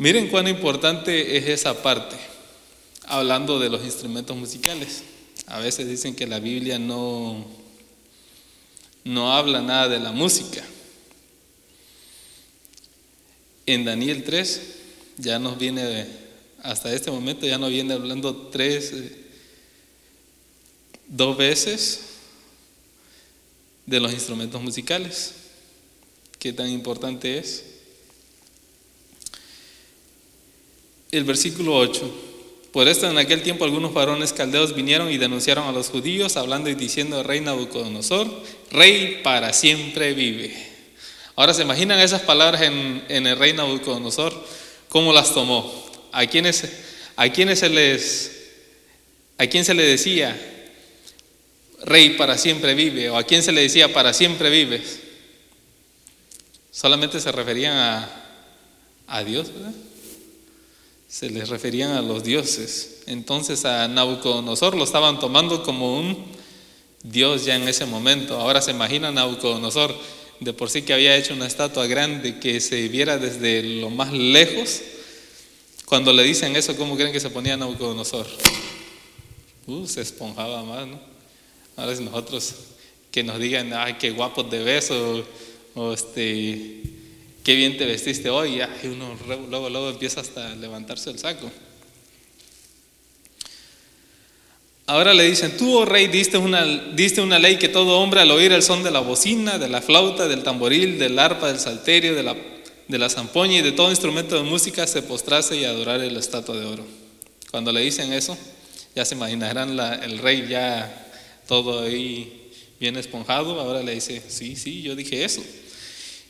Miren 0.00 0.28
cuán 0.28 0.48
importante 0.48 1.36
es 1.36 1.46
esa 1.46 1.82
parte, 1.82 2.16
hablando 3.02 3.58
de 3.58 3.68
los 3.68 3.84
instrumentos 3.84 4.34
musicales. 4.34 5.02
A 5.46 5.58
veces 5.58 5.86
dicen 5.86 6.16
que 6.16 6.26
la 6.26 6.40
Biblia 6.40 6.78
no, 6.78 7.44
no 9.04 9.34
habla 9.34 9.60
nada 9.60 9.90
de 9.90 10.00
la 10.00 10.10
música. 10.10 10.64
En 13.66 13.84
Daniel 13.84 14.24
3 14.24 14.62
ya 15.18 15.38
nos 15.38 15.58
viene, 15.58 16.06
hasta 16.62 16.94
este 16.94 17.10
momento 17.10 17.44
ya 17.44 17.58
nos 17.58 17.68
viene 17.68 17.92
hablando 17.92 18.34
tres, 18.46 18.94
dos 21.08 21.36
veces 21.36 22.00
de 23.84 24.00
los 24.00 24.14
instrumentos 24.14 24.62
musicales. 24.62 25.34
¿Qué 26.38 26.54
tan 26.54 26.70
importante 26.70 27.36
es? 27.36 27.69
El 31.16 31.24
versículo 31.24 31.76
8. 31.76 32.28
Por 32.72 32.86
esto 32.86 33.10
en 33.10 33.18
aquel 33.18 33.42
tiempo 33.42 33.64
algunos 33.64 33.92
varones 33.92 34.32
caldeos 34.32 34.74
vinieron 34.74 35.10
y 35.10 35.18
denunciaron 35.18 35.66
a 35.66 35.72
los 35.72 35.88
judíos, 35.88 36.36
hablando 36.36 36.70
y 36.70 36.74
diciendo, 36.74 37.22
rey 37.24 37.40
Nabucodonosor, 37.40 38.28
rey 38.70 39.20
para 39.24 39.52
siempre 39.52 40.14
vive. 40.14 40.54
Ahora 41.34 41.52
se 41.52 41.62
imaginan 41.62 41.98
esas 41.98 42.22
palabras 42.22 42.62
en, 42.62 43.02
el 43.08 43.36
rey 43.36 43.54
Nabucodonosor, 43.54 44.32
cómo 44.88 45.12
las 45.12 45.34
tomó. 45.34 45.90
¿A 46.12 46.26
quiénes, 46.26 46.64
a 47.16 47.28
quiénes 47.30 47.58
se 47.58 47.68
les, 47.68 48.52
a 49.36 49.46
quién 49.48 49.64
se 49.64 49.74
le 49.74 49.84
decía, 49.84 50.38
rey 51.82 52.10
para 52.10 52.38
siempre 52.38 52.74
vive? 52.74 53.10
¿O 53.10 53.16
a 53.16 53.24
quién 53.24 53.42
se 53.42 53.50
le 53.50 53.62
decía, 53.62 53.92
para 53.92 54.12
siempre 54.12 54.48
vives? 54.48 55.00
Solamente 56.70 57.18
se 57.20 57.32
referían 57.32 57.76
a, 57.76 58.08
a 59.08 59.24
Dios, 59.24 59.52
¿verdad? 59.52 59.72
Se 61.10 61.28
les 61.28 61.48
referían 61.48 61.90
a 61.90 62.02
los 62.02 62.22
dioses. 62.22 63.02
Entonces 63.06 63.64
a 63.64 63.88
Nabucodonosor 63.88 64.76
lo 64.76 64.84
estaban 64.84 65.18
tomando 65.18 65.64
como 65.64 65.98
un 65.98 66.16
dios 67.02 67.44
ya 67.44 67.56
en 67.56 67.66
ese 67.66 67.84
momento. 67.84 68.38
Ahora 68.40 68.62
se 68.62 68.70
imagina 68.70 69.10
Nabucodonosor 69.10 69.92
de 70.38 70.52
por 70.52 70.70
sí 70.70 70.82
que 70.82 70.94
había 70.94 71.16
hecho 71.16 71.34
una 71.34 71.48
estatua 71.48 71.88
grande 71.88 72.38
que 72.38 72.60
se 72.60 72.86
viera 72.88 73.18
desde 73.18 73.62
lo 73.80 73.90
más 73.90 74.12
lejos. 74.12 74.82
Cuando 75.84 76.12
le 76.12 76.22
dicen 76.22 76.54
eso, 76.54 76.76
¿cómo 76.76 76.94
creen 76.96 77.12
que 77.12 77.18
se 77.18 77.30
ponía 77.30 77.56
Nabucodonosor? 77.56 78.28
Uh, 79.66 79.86
se 79.88 80.02
esponjaba 80.02 80.62
más, 80.62 80.86
¿no? 80.86 81.00
Ahora 81.76 81.96
si 81.96 82.04
nosotros 82.04 82.54
que 83.10 83.24
nos 83.24 83.40
digan, 83.40 83.72
ay, 83.72 83.94
qué 83.94 84.12
guapos 84.12 84.48
de 84.48 84.62
beso, 84.62 85.24
o 85.74 85.92
este, 85.92 86.82
qué 87.44 87.54
bien 87.54 87.76
te 87.76 87.86
vestiste 87.86 88.30
hoy, 88.30 88.60
y 88.82 88.86
uno 88.86 89.16
luego, 89.48 89.68
luego 89.68 89.90
empieza 89.90 90.20
hasta 90.20 90.54
levantarse 90.56 91.10
el 91.10 91.18
saco. 91.18 91.50
Ahora 94.90 95.14
le 95.14 95.22
dicen, 95.22 95.56
tú, 95.56 95.78
oh 95.78 95.84
rey, 95.84 96.08
diste 96.08 96.36
una, 96.36 97.38
ley 97.38 97.58
que 97.58 97.68
todo 97.68 98.00
hombre 98.00 98.22
al 98.22 98.30
oír 98.32 98.50
el 98.50 98.60
son 98.60 98.82
de 98.82 98.90
la 98.90 98.98
bocina, 98.98 99.56
de 99.56 99.68
la 99.68 99.80
flauta, 99.80 100.26
del 100.26 100.42
tamboril, 100.42 100.98
del 100.98 101.16
arpa, 101.16 101.46
del 101.46 101.60
salterio, 101.60 102.16
de 102.16 102.24
la, 102.24 102.34
de 102.88 103.08
zampoña 103.08 103.58
y 103.58 103.62
de 103.62 103.70
todo 103.70 103.90
instrumento 103.90 104.34
de 104.34 104.42
música 104.42 104.88
se 104.88 105.02
postrase 105.02 105.54
y 105.54 105.64
adorare 105.64 106.10
la 106.10 106.18
estatua 106.18 106.56
de 106.56 106.64
oro. 106.66 106.84
Cuando 107.52 107.70
le 107.70 107.82
dicen 107.82 108.12
eso, 108.12 108.36
ya 108.96 109.04
se 109.04 109.14
imaginarán 109.14 109.78
el 110.02 110.18
rey 110.18 110.48
ya 110.48 111.06
todo 111.46 111.84
ahí 111.84 112.50
bien 112.80 112.96
esponjado, 112.96 113.60
ahora 113.60 113.84
le 113.84 113.94
dice, 113.94 114.20
sí, 114.26 114.56
sí, 114.56 114.82
yo 114.82 114.96
dije 114.96 115.22
eso. 115.24 115.40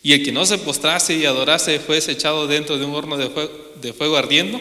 Y 0.03 0.13
el 0.13 0.25
que 0.25 0.33
no 0.33 0.47
se 0.47 0.59
postrase 0.59 1.15
y 1.17 1.27
adorase 1.27 1.79
fue 1.79 1.99
echado 1.99 2.47
dentro 2.47 2.79
de 2.79 2.85
un 2.85 2.95
horno 2.95 3.17
de 3.17 3.29
fuego, 3.29 3.53
de 3.81 3.93
fuego 3.93 4.17
ardiendo. 4.17 4.61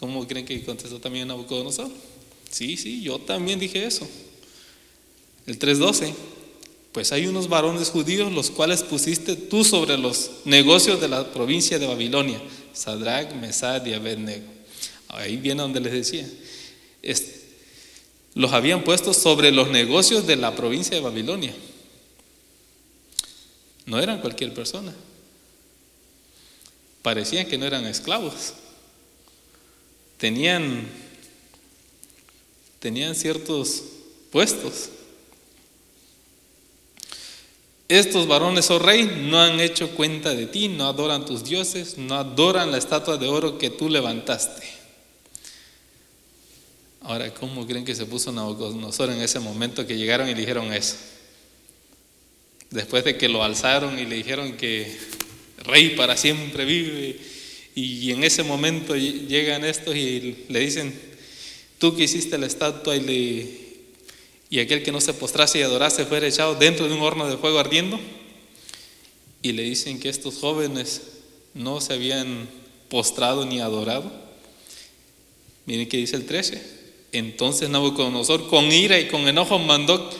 ¿Cómo 0.00 0.26
creen 0.26 0.44
que 0.44 0.64
contestó 0.64 0.98
también 0.98 1.28
Nabucodonosor? 1.28 1.88
Sí, 2.50 2.76
sí, 2.76 3.02
yo 3.02 3.18
también 3.18 3.60
dije 3.60 3.84
eso. 3.84 4.08
El 5.46 5.58
3.12. 5.58 6.12
Pues 6.92 7.10
hay 7.12 7.26
unos 7.26 7.48
varones 7.48 7.88
judíos 7.88 8.30
los 8.32 8.50
cuales 8.50 8.82
pusiste 8.82 9.34
tú 9.36 9.64
sobre 9.64 9.96
los 9.96 10.30
negocios 10.44 11.00
de 11.00 11.08
la 11.08 11.32
provincia 11.32 11.78
de 11.78 11.86
Babilonia, 11.86 12.40
Sadrach, 12.74 13.32
Mesad 13.34 13.86
y 13.86 13.94
Abednego. 13.94 14.44
Ahí 15.08 15.36
viene 15.36 15.62
donde 15.62 15.80
les 15.80 15.92
decía. 15.92 16.28
los 18.34 18.52
habían 18.52 18.84
puesto 18.84 19.14
sobre 19.14 19.52
los 19.52 19.70
negocios 19.70 20.26
de 20.26 20.36
la 20.36 20.54
provincia 20.54 20.94
de 20.94 21.02
Babilonia. 21.02 21.54
No 23.92 24.00
eran 24.00 24.22
cualquier 24.22 24.54
persona. 24.54 24.90
Parecían 27.02 27.46
que 27.46 27.58
no 27.58 27.66
eran 27.66 27.84
esclavos. 27.84 28.54
Tenían, 30.16 30.88
tenían 32.80 33.14
ciertos 33.14 33.82
puestos. 34.30 34.88
estos 37.86 38.26
varones, 38.26 38.70
oh 38.70 38.78
rey, 38.78 39.26
no 39.28 39.38
han 39.38 39.60
hecho 39.60 39.90
cuenta 39.90 40.34
de 40.34 40.46
ti, 40.46 40.68
no 40.68 40.86
adoran 40.86 41.26
tus 41.26 41.44
dioses, 41.44 41.98
no 41.98 42.14
adoran 42.14 42.70
la 42.70 42.78
estatua 42.78 43.18
de 43.18 43.28
oro 43.28 43.58
que 43.58 43.68
tú 43.68 43.90
levantaste. 43.90 44.66
Ahora, 47.02 47.34
¿cómo 47.34 47.66
creen 47.66 47.84
que 47.84 47.94
se 47.94 48.06
puso 48.06 48.32
Nabucodonosor 48.32 49.10
en 49.10 49.20
ese 49.20 49.38
momento 49.38 49.86
que 49.86 49.98
llegaron 49.98 50.30
y 50.30 50.32
dijeron 50.32 50.72
eso? 50.72 50.96
Después 52.72 53.04
de 53.04 53.16
que 53.16 53.28
lo 53.28 53.44
alzaron 53.44 53.98
y 53.98 54.04
le 54.04 54.16
dijeron 54.16 54.56
que 54.56 54.90
rey 55.64 55.90
para 55.90 56.16
siempre 56.16 56.64
vive, 56.64 57.16
y 57.74 58.10
en 58.10 58.24
ese 58.24 58.42
momento 58.42 58.96
llegan 58.96 59.64
estos 59.64 59.94
y 59.94 60.44
le 60.48 60.60
dicen, 60.60 60.92
tú 61.78 61.96
que 61.96 62.04
hiciste 62.04 62.36
la 62.36 62.46
estatua 62.46 62.96
y 62.96 63.62
y 64.52 64.60
aquel 64.60 64.82
que 64.82 64.92
no 64.92 65.00
se 65.00 65.14
postrase 65.14 65.60
y 65.60 65.62
adorase 65.62 66.04
fuera 66.04 66.26
echado 66.26 66.54
dentro 66.54 66.86
de 66.86 66.92
un 66.92 67.00
horno 67.00 67.26
de 67.26 67.38
fuego 67.38 67.58
ardiendo. 67.58 67.98
Y 69.40 69.52
le 69.52 69.62
dicen 69.62 69.98
que 69.98 70.10
estos 70.10 70.34
jóvenes 70.40 71.00
no 71.54 71.80
se 71.80 71.94
habían 71.94 72.50
postrado 72.90 73.46
ni 73.46 73.60
adorado. 73.60 74.12
Miren 75.64 75.88
que 75.88 75.96
dice 75.96 76.16
el 76.16 76.26
13. 76.26 76.62
Entonces 77.12 77.70
Nabucodonosor 77.70 78.50
con 78.50 78.70
ira 78.70 79.00
y 79.00 79.08
con 79.08 79.26
enojo 79.26 79.58
mandó 79.58 80.10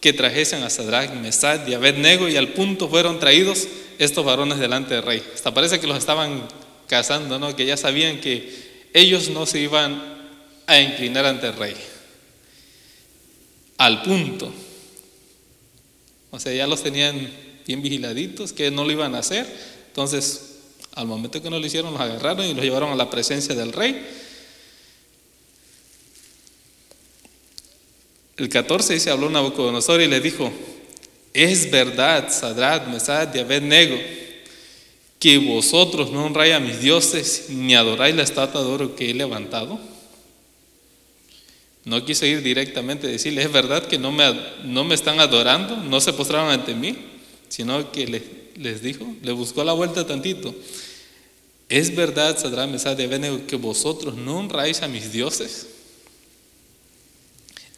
que 0.00 0.12
trajesen 0.12 0.62
a 0.62 0.70
Sadrach, 0.70 1.12
Mesad 1.14 1.66
y 1.66 1.74
Abednego 1.74 2.28
y 2.28 2.36
al 2.36 2.48
punto 2.48 2.88
fueron 2.88 3.18
traídos 3.18 3.66
estos 3.98 4.24
varones 4.24 4.58
delante 4.58 4.94
del 4.94 5.02
rey. 5.02 5.22
Hasta 5.34 5.52
parece 5.52 5.80
que 5.80 5.86
los 5.86 5.98
estaban 5.98 6.46
cazando, 6.86 7.38
¿no? 7.38 7.54
que 7.56 7.66
ya 7.66 7.76
sabían 7.76 8.20
que 8.20 8.88
ellos 8.94 9.28
no 9.30 9.46
se 9.46 9.60
iban 9.60 10.00
a 10.66 10.80
inclinar 10.80 11.26
ante 11.26 11.48
el 11.48 11.54
rey 11.54 11.74
al 13.78 14.02
punto. 14.02 14.52
O 16.30 16.38
sea, 16.38 16.52
ya 16.52 16.66
los 16.66 16.82
tenían 16.82 17.30
bien 17.66 17.80
vigiladitos, 17.80 18.52
que 18.52 18.70
no 18.70 18.84
lo 18.84 18.92
iban 18.92 19.14
a 19.14 19.18
hacer. 19.18 19.46
Entonces, 19.88 20.56
al 20.94 21.06
momento 21.06 21.40
que 21.40 21.48
no 21.48 21.58
lo 21.58 21.66
hicieron, 21.66 21.92
los 21.92 22.00
agarraron 22.00 22.44
y 22.44 22.54
los 22.54 22.64
llevaron 22.64 22.90
a 22.90 22.96
la 22.96 23.08
presencia 23.08 23.54
del 23.54 23.72
rey. 23.72 24.06
El 28.38 28.48
14 28.48 28.94
dice, 28.94 29.10
habló 29.10 29.28
Nabucodonosor 29.28 30.00
y 30.00 30.06
le 30.06 30.20
dijo, 30.20 30.52
es 31.34 31.70
verdad, 31.72 32.32
Sadrat, 32.32 32.86
Mesad 32.86 33.34
y 33.34 33.40
Abednego, 33.40 33.96
que 35.18 35.38
vosotros 35.38 36.12
no 36.12 36.24
honráis 36.24 36.54
a 36.54 36.60
mis 36.60 36.80
dioses 36.80 37.46
ni 37.48 37.74
adoráis 37.74 38.14
la 38.14 38.22
estatua 38.22 38.62
de 38.62 38.68
oro 38.68 38.94
que 38.94 39.10
he 39.10 39.14
levantado. 39.14 39.80
No 41.84 42.04
quiso 42.04 42.26
ir 42.26 42.42
directamente 42.42 43.08
a 43.08 43.10
decirle, 43.10 43.42
es 43.42 43.50
verdad 43.50 43.84
que 43.86 43.98
no 43.98 44.12
me, 44.12 44.24
no 44.62 44.84
me 44.84 44.94
están 44.94 45.18
adorando, 45.18 45.76
no 45.76 46.00
se 46.00 46.12
postraron 46.12 46.50
ante 46.50 46.74
mí, 46.74 46.96
sino 47.48 47.90
que 47.90 48.22
les 48.54 48.82
dijo, 48.82 49.04
le 49.20 49.32
buscó 49.32 49.64
la 49.64 49.72
vuelta 49.72 50.06
tantito. 50.06 50.54
Es 51.68 51.94
verdad, 51.94 52.38
Sadra 52.38 52.68
Mesad 52.68 52.96
de 52.96 53.04
Abednego, 53.04 53.46
que 53.48 53.56
vosotros 53.56 54.14
no 54.14 54.38
honráis 54.38 54.82
a 54.82 54.88
mis 54.88 55.12
dioses, 55.12 55.66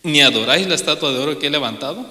ni 0.03 0.23
adoráis 0.23 0.67
la 0.67 0.75
estatua 0.75 1.13
de 1.13 1.19
oro 1.19 1.39
que 1.39 1.49
he 1.49 1.51
levantado. 1.51 2.07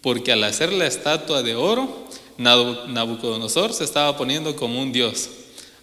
Porque 0.00 0.32
al 0.32 0.44
hacer 0.44 0.72
la 0.72 0.86
estatua 0.86 1.42
de 1.42 1.56
oro, 1.56 2.06
Nabucodonosor 2.38 3.72
se 3.72 3.84
estaba 3.84 4.16
poniendo 4.16 4.54
como 4.54 4.80
un 4.80 4.92
dios. 4.92 5.30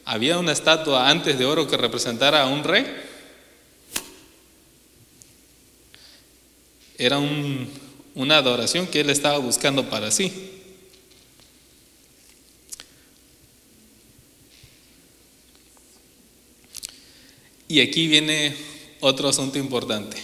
Había 0.06 0.38
una 0.38 0.52
estatua 0.52 1.10
antes 1.10 1.38
de 1.38 1.46
oro 1.46 1.68
que 1.68 1.78
representara 1.78 2.44
a 2.44 2.48
un 2.48 2.64
rey. 2.64 2.86
Era 6.98 7.20
una 8.16 8.38
adoración 8.38 8.88
que 8.88 9.02
él 9.02 9.10
estaba 9.10 9.40
buscando 9.40 9.90
para 9.90 10.12
sí. 10.12 10.52
Y 17.68 17.82
aquí 17.82 18.08
viene 18.08 18.56
otro 19.04 19.28
asunto 19.28 19.58
importante. 19.58 20.16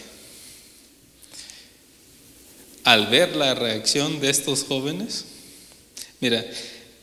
Al 2.86 3.08
ver 3.08 3.36
la 3.36 3.54
reacción 3.54 4.22
de 4.22 4.30
estos 4.30 4.64
jóvenes, 4.64 5.26
mira, 6.22 6.46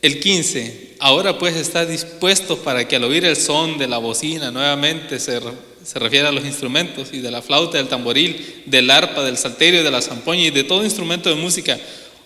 el 0.01 0.19
15, 0.19 0.95
ahora 0.99 1.37
pues 1.37 1.55
está 1.55 1.85
dispuesto 1.85 2.57
para 2.63 2.87
que 2.87 2.95
al 2.95 3.03
oír 3.03 3.25
el 3.25 3.35
son 3.35 3.77
de 3.77 3.87
la 3.87 3.99
bocina, 3.99 4.49
nuevamente 4.49 5.19
se, 5.19 5.39
se 5.85 5.99
refiere 5.99 6.27
a 6.27 6.31
los 6.31 6.45
instrumentos, 6.45 7.09
y 7.13 7.19
de 7.19 7.29
la 7.29 7.43
flauta, 7.43 7.77
del 7.77 7.87
tamboril, 7.87 8.63
del 8.65 8.89
arpa, 8.89 9.23
del 9.23 9.37
salterio, 9.37 9.83
de 9.83 9.91
la 9.91 10.01
zampoña 10.01 10.41
y 10.41 10.51
de 10.51 10.63
todo 10.63 10.83
instrumento 10.83 11.29
de 11.29 11.35
música, 11.35 11.79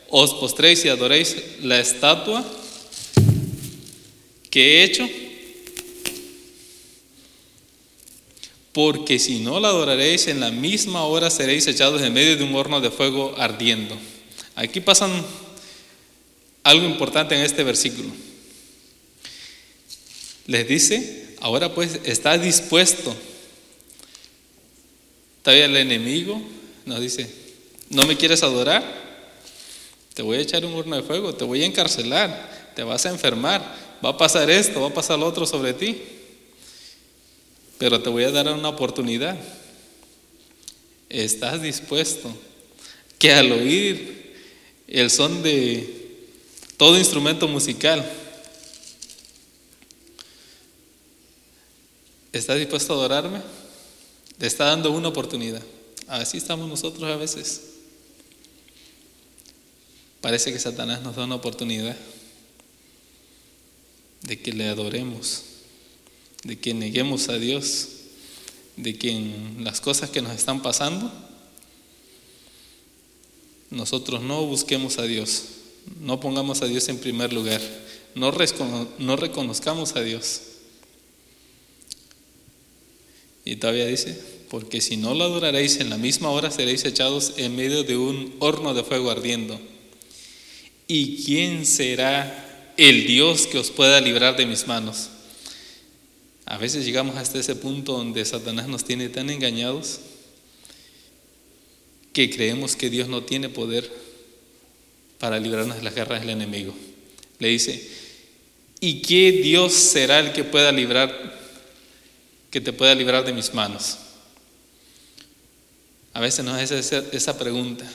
os 0.09 0.33
postréis 0.33 0.85
y 0.85 0.89
adoréis 0.89 1.35
la 1.61 1.79
estatua 1.79 2.45
que 4.49 4.79
he 4.79 4.83
hecho, 4.83 5.07
porque 8.73 9.19
si 9.19 9.39
no 9.39 9.60
la 9.60 9.69
adoraréis, 9.69 10.27
en 10.27 10.39
la 10.39 10.51
misma 10.51 11.03
hora 11.03 11.29
seréis 11.29 11.67
echados 11.67 12.01
en 12.01 12.13
medio 12.13 12.38
de 12.38 12.43
un 12.43 12.55
horno 12.55 12.79
de 12.79 12.89
fuego 12.89 13.36
ardiendo. 13.38 13.97
Aquí 14.55 14.79
pasan 14.79 15.12
algo 16.63 16.86
importante 16.86 17.36
en 17.36 17.41
este 17.41 17.63
versículo. 17.63 18.10
Les 20.47 20.67
dice, 20.67 21.36
ahora 21.41 21.73
pues 21.73 21.99
está 22.05 22.38
dispuesto. 22.38 23.15
Todavía 25.43 25.65
el 25.65 25.77
enemigo 25.77 26.41
nos 26.86 27.01
dice, 27.01 27.29
¿no 27.89 28.05
me 28.05 28.15
quieres 28.15 28.43
adorar? 28.43 28.84
Te 30.13 30.21
voy 30.21 30.38
a 30.38 30.41
echar 30.41 30.65
un 30.65 30.73
horno 30.73 30.95
de 30.95 31.03
fuego, 31.03 31.34
te 31.34 31.43
voy 31.43 31.63
a 31.63 31.65
encarcelar, 31.65 32.71
te 32.75 32.84
vas 32.84 33.05
a 33.05 33.10
enfermar, 33.10 33.75
va 34.03 34.10
a 34.10 34.17
pasar 34.17 34.49
esto, 34.49 34.81
va 34.81 34.88
a 34.88 34.93
pasar 34.93 35.19
lo 35.19 35.27
otro 35.27 35.45
sobre 35.45 35.73
ti. 35.73 36.01
Pero 37.82 38.00
te 38.00 38.10
voy 38.10 38.26
a 38.26 38.32
dar 38.32 38.48
una 38.54 38.70
oportunidad. 38.70 39.36
¿Estás 41.10 41.63
dispuesto 41.63 42.32
que 43.17 43.34
al 43.34 43.52
oír 43.52 44.36
el 44.88 45.10
son 45.10 45.41
de 45.41 46.28
todo 46.78 46.98
instrumento 46.98 47.48
musical. 47.48 48.04
¿Está 52.34 52.56
dispuesto 52.56 52.94
a 52.94 52.98
adorarme? 52.98 53.41
Le 54.38 54.48
está 54.48 54.65
dando 54.65 54.91
una 54.91 55.08
oportunidad. 55.08 55.63
Así 56.08 56.38
estamos 56.38 56.67
nosotros 56.67 57.04
a 57.04 57.15
veces. 57.15 57.62
Parece 60.20 60.52
que 60.52 60.60
Satanás 60.60 61.02
nos 61.02 61.15
da 61.15 61.24
una 61.24 61.36
oportunidad 61.36 61.96
de 64.22 64.39
que 64.39 64.52
le 64.52 64.67
adoremos, 64.67 65.44
de 66.43 66.60
que 66.60 66.73
neguemos 66.73 67.30
a 67.30 67.38
Dios, 67.38 67.88
de 68.77 68.97
que 68.97 69.12
en 69.12 69.63
las 69.63 69.82
cosas 69.82 70.10
que 70.10 70.21
nos 70.21 70.36
están 70.36 70.62
pasando, 70.62 71.12
nosotros 73.69 74.21
no 74.21 74.45
busquemos 74.45 74.97
a 74.97 75.04
Dios, 75.04 75.43
no 75.99 76.19
pongamos 76.19 76.62
a 76.62 76.67
Dios 76.67 76.88
en 76.89 76.97
primer 76.97 77.32
lugar, 77.34 77.62
no, 78.15 78.32
no 78.99 79.15
reconozcamos 79.15 79.95
a 79.95 80.01
Dios. 80.01 80.41
Y 83.45 83.56
todavía 83.56 83.86
dice, 83.86 84.19
porque 84.49 84.82
si 84.82 84.97
no 84.97 85.13
lo 85.13 85.23
adoraréis 85.23 85.77
en 85.77 85.89
la 85.89 85.97
misma 85.97 86.30
hora 86.30 86.51
seréis 86.51 86.84
echados 86.84 87.34
en 87.38 87.56
medio 87.56 87.84
de 87.84 87.95
un 87.97 88.36
horno 88.39 88.73
de 88.73 88.84
fuego 88.84 89.10
ardiendo. 89.10 89.60
¿Y 90.88 91.23
quién 91.23 91.65
será 91.65 92.73
el 92.75 93.08
Dios 93.08 93.47
que 93.47 93.58
os 93.58 93.71
pueda 93.71 94.01
librar 94.01 94.36
de 94.36 94.45
mis 94.45 94.67
manos? 94.67 95.10
A 96.45 96.58
veces 96.58 96.86
llegamos 96.86 97.17
hasta 97.17 97.39
ese 97.39 97.56
punto 97.56 97.93
donde 97.93 98.25
Satanás 98.25 98.67
nos 98.67 98.84
tiene 98.84 99.10
tan 99.10 99.30
engañados 99.30 99.99
que 102.13 102.30
creemos 102.30 102.75
que 102.75 102.89
Dios 102.89 103.08
no 103.08 103.23
tiene 103.23 103.49
poder 103.49 103.89
para 105.19 105.39
librarnos 105.39 105.77
de 105.77 105.84
las 105.84 105.95
guerras 105.95 106.19
del 106.19 106.32
enemigo. 106.32 106.73
Le 107.39 107.47
dice, 107.49 107.89
¿y 108.80 109.01
qué 109.01 109.32
Dios 109.32 109.73
será 109.73 110.19
el 110.19 110.34
que 110.34 110.43
pueda 110.43 110.71
librar, 110.71 111.39
que 112.49 112.60
te 112.60 112.73
pueda 112.73 112.95
librar 112.95 113.23
de 113.23 113.34
mis 113.34 113.54
manos? 113.54 113.97
A 116.13 116.19
veces 116.19 116.43
nos 116.43 116.60
hace 116.60 116.77
esa, 116.80 117.04
esa 117.12 117.38
pregunta. 117.38 117.89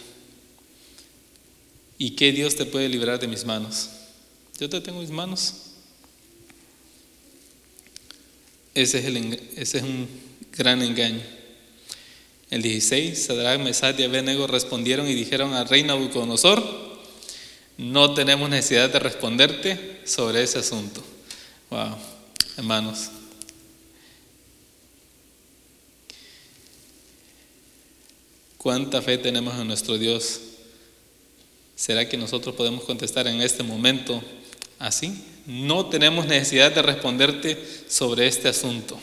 ¿Y 1.99 2.11
qué 2.11 2.33
Dios 2.33 2.57
te 2.57 2.65
puede 2.65 2.89
librar 2.89 3.19
de 3.19 3.29
mis 3.29 3.45
manos? 3.45 3.91
Yo 4.59 4.71
te 4.71 4.81
tengo 4.81 5.01
mis 5.01 5.11
manos. 5.11 5.66
Ese 8.77 8.99
es, 8.99 9.05
el, 9.07 9.17
ese 9.57 9.79
es 9.79 9.85
un 9.85 10.07
gran 10.53 10.83
engaño. 10.83 11.23
El 12.51 12.61
16, 12.61 13.25
Sadrach, 13.25 13.59
Mesad 13.59 13.99
y 13.99 14.03
Abednego 14.03 14.47
respondieron 14.47 15.09
y 15.09 15.15
dijeron 15.15 15.55
al 15.55 15.67
rey 15.67 15.83
Nabucodonosor, 15.83 16.63
no 17.79 18.13
tenemos 18.13 18.51
necesidad 18.51 18.91
de 18.91 18.99
responderte 18.99 20.03
sobre 20.05 20.43
ese 20.43 20.59
asunto. 20.59 21.03
Wow, 21.71 21.97
hermanos. 22.59 23.09
¿Cuánta 28.59 29.01
fe 29.01 29.17
tenemos 29.17 29.59
en 29.59 29.69
nuestro 29.69 29.97
Dios 29.97 30.41
¿Será 31.77 32.09
que 32.09 32.17
nosotros 32.17 32.55
podemos 32.55 32.85
contestar 32.85 33.27
en 33.27 33.43
este 33.43 33.63
momento 33.63 34.23
así? 34.79 35.13
No 35.47 35.87
tenemos 35.87 36.27
necesidad 36.27 36.73
de 36.73 36.83
responderte 36.83 37.57
sobre 37.89 38.27
este 38.27 38.49
asunto. 38.49 38.99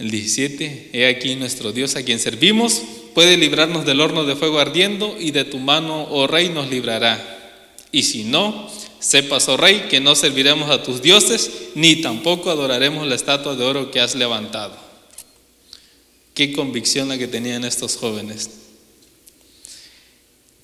El 0.00 0.10
17, 0.10 0.90
he 0.94 1.06
aquí 1.06 1.36
nuestro 1.36 1.72
Dios 1.72 1.94
a 1.94 2.02
quien 2.02 2.18
servimos, 2.18 2.80
puede 3.14 3.36
librarnos 3.36 3.84
del 3.84 4.00
horno 4.00 4.24
de 4.24 4.34
fuego 4.34 4.58
ardiendo 4.58 5.14
y 5.20 5.30
de 5.30 5.44
tu 5.44 5.58
mano, 5.58 6.04
oh 6.10 6.26
rey, 6.26 6.48
nos 6.48 6.70
librará. 6.70 7.36
Y 7.92 8.04
si 8.04 8.24
no, 8.24 8.70
sepas, 8.98 9.46
oh 9.50 9.58
rey, 9.58 9.88
que 9.90 10.00
no 10.00 10.14
serviremos 10.14 10.70
a 10.70 10.82
tus 10.82 11.02
dioses, 11.02 11.50
ni 11.74 11.96
tampoco 11.96 12.50
adoraremos 12.50 13.06
la 13.06 13.14
estatua 13.14 13.56
de 13.56 13.64
oro 13.64 13.90
que 13.90 14.00
has 14.00 14.14
levantado. 14.14 14.89
Qué 16.34 16.52
convicción 16.52 17.08
la 17.08 17.18
que 17.18 17.28
tenían 17.28 17.64
estos 17.64 17.96
jóvenes. 17.96 18.50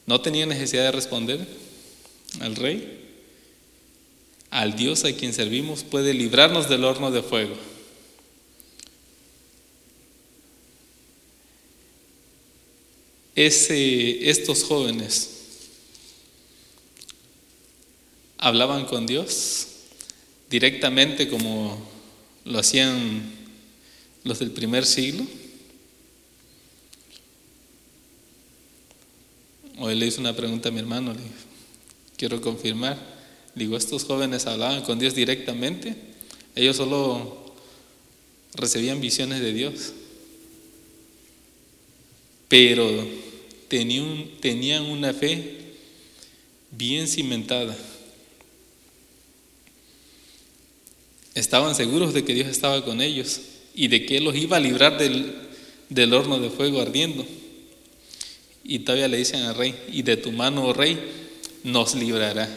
No 0.06 0.20
tenían 0.20 0.48
necesidad 0.48 0.84
de 0.84 0.92
responder 0.92 1.46
al 2.40 2.56
rey. 2.56 3.02
Al 4.50 4.76
Dios 4.76 5.04
a 5.04 5.12
quien 5.12 5.34
servimos 5.34 5.82
puede 5.82 6.14
librarnos 6.14 6.68
del 6.68 6.84
horno 6.84 7.10
de 7.10 7.22
fuego. 7.22 7.56
Ese, 13.34 14.30
estos 14.30 14.64
jóvenes 14.64 15.30
hablaban 18.38 18.86
con 18.86 19.06
Dios 19.06 19.66
directamente 20.48 21.28
como 21.28 21.78
lo 22.44 22.58
hacían 22.58 23.30
los 24.24 24.38
del 24.38 24.52
primer 24.52 24.86
siglo. 24.86 25.26
Hoy 29.78 29.94
le 29.94 30.06
hice 30.06 30.20
una 30.20 30.34
pregunta 30.34 30.70
a 30.70 30.72
mi 30.72 30.78
hermano, 30.78 31.12
le 31.12 31.20
quiero 32.16 32.40
confirmar. 32.40 32.98
digo, 33.54 33.76
estos 33.76 34.04
jóvenes 34.04 34.46
hablaban 34.46 34.82
con 34.82 34.98
Dios 34.98 35.14
directamente, 35.14 35.94
ellos 36.54 36.76
solo 36.76 37.54
recibían 38.54 39.00
visiones 39.00 39.40
de 39.40 39.52
Dios, 39.52 39.92
pero 42.48 43.06
tenían, 43.68 44.30
tenían 44.40 44.84
una 44.84 45.12
fe 45.12 45.58
bien 46.70 47.06
cimentada. 47.06 47.76
Estaban 51.34 51.74
seguros 51.74 52.14
de 52.14 52.24
que 52.24 52.32
Dios 52.32 52.48
estaba 52.48 52.82
con 52.82 53.02
ellos 53.02 53.40
y 53.74 53.88
de 53.88 54.06
que 54.06 54.16
Él 54.16 54.24
los 54.24 54.34
iba 54.36 54.56
a 54.56 54.60
librar 54.60 54.96
del, 54.98 56.14
horno 56.14 56.38
de 56.38 56.48
fuego 56.48 56.80
ardiendo. 56.80 57.26
Y 58.68 58.80
todavía 58.80 59.08
le 59.08 59.18
dicen 59.18 59.42
al 59.42 59.54
rey, 59.54 59.74
y 59.92 60.02
de 60.02 60.16
tu 60.16 60.32
mano, 60.32 60.64
oh 60.64 60.72
rey, 60.72 60.98
nos 61.62 61.94
librará. 61.94 62.48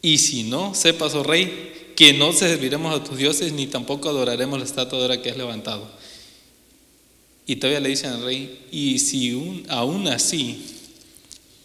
Y 0.00 0.18
si 0.18 0.44
no, 0.44 0.74
sepas, 0.74 1.14
oh 1.14 1.22
rey, 1.22 1.92
que 1.96 2.12
no 2.12 2.32
serviremos 2.32 2.94
a 2.94 3.04
tus 3.04 3.18
dioses 3.18 3.52
ni 3.52 3.66
tampoco 3.66 4.08
adoraremos 4.08 4.58
la 4.58 4.64
estatua 4.64 5.08
de 5.08 5.20
que 5.20 5.30
has 5.30 5.36
levantado. 5.36 5.88
Y 7.46 7.56
todavía 7.56 7.80
le 7.80 7.88
dicen 7.88 8.12
al 8.12 8.24
rey, 8.24 8.66
y 8.70 8.98
si 8.98 9.64
aún 9.68 10.08
así 10.08 10.64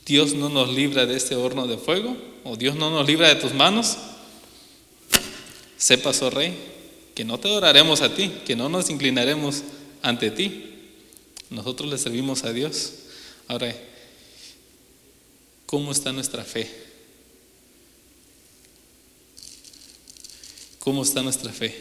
Dios 0.05 0.33
no 0.33 0.49
nos 0.49 0.73
libra 0.73 1.05
de 1.05 1.15
este 1.15 1.35
horno 1.35 1.67
de 1.67 1.77
fuego, 1.77 2.17
o 2.43 2.55
Dios 2.55 2.75
no 2.75 2.89
nos 2.89 3.07
libra 3.07 3.27
de 3.27 3.35
tus 3.35 3.53
manos, 3.53 3.97
Sepas, 5.77 6.23
oh 6.23 6.31
rey, 6.31 6.57
que 7.13 7.23
no 7.23 7.39
te 7.39 7.47
adoraremos 7.47 8.01
a 8.01 8.13
ti, 8.13 8.31
que 8.45 8.55
no 8.55 8.67
nos 8.67 8.89
inclinaremos 8.89 9.61
ante 10.01 10.31
ti. 10.31 10.76
Nosotros 11.49 11.89
le 11.89 11.97
servimos 11.97 12.43
a 12.43 12.51
Dios. 12.51 12.93
Ahora, 13.47 13.75
¿cómo 15.65 15.91
está 15.91 16.11
nuestra 16.11 16.43
fe? 16.43 16.69
¿Cómo 20.79 21.03
está 21.03 21.21
nuestra 21.21 21.51
fe? 21.51 21.75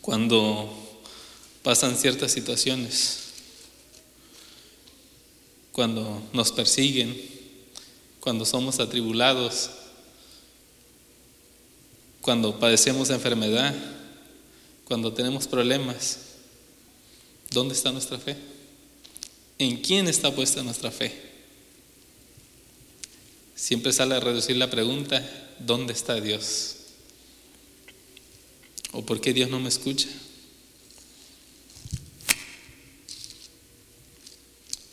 Cuando 0.00 0.72
pasan 1.62 1.96
ciertas 1.96 2.32
situaciones, 2.32 3.18
cuando 5.72 6.22
nos 6.32 6.52
persiguen, 6.52 7.16
cuando 8.20 8.44
somos 8.44 8.80
atribulados, 8.80 9.70
cuando 12.20 12.58
padecemos 12.58 13.10
enfermedad, 13.10 13.74
cuando 14.90 15.12
tenemos 15.12 15.46
problemas, 15.46 16.18
¿dónde 17.52 17.74
está 17.74 17.92
nuestra 17.92 18.18
fe? 18.18 18.36
¿En 19.56 19.76
quién 19.76 20.08
está 20.08 20.34
puesta 20.34 20.64
nuestra 20.64 20.90
fe? 20.90 21.14
Siempre 23.54 23.92
sale 23.92 24.16
a 24.16 24.20
reducir 24.20 24.56
la 24.56 24.68
pregunta, 24.68 25.24
¿dónde 25.60 25.92
está 25.92 26.20
Dios? 26.20 26.74
¿O 28.90 29.06
por 29.06 29.20
qué 29.20 29.32
Dios 29.32 29.48
no 29.48 29.60
me 29.60 29.68
escucha? 29.68 30.08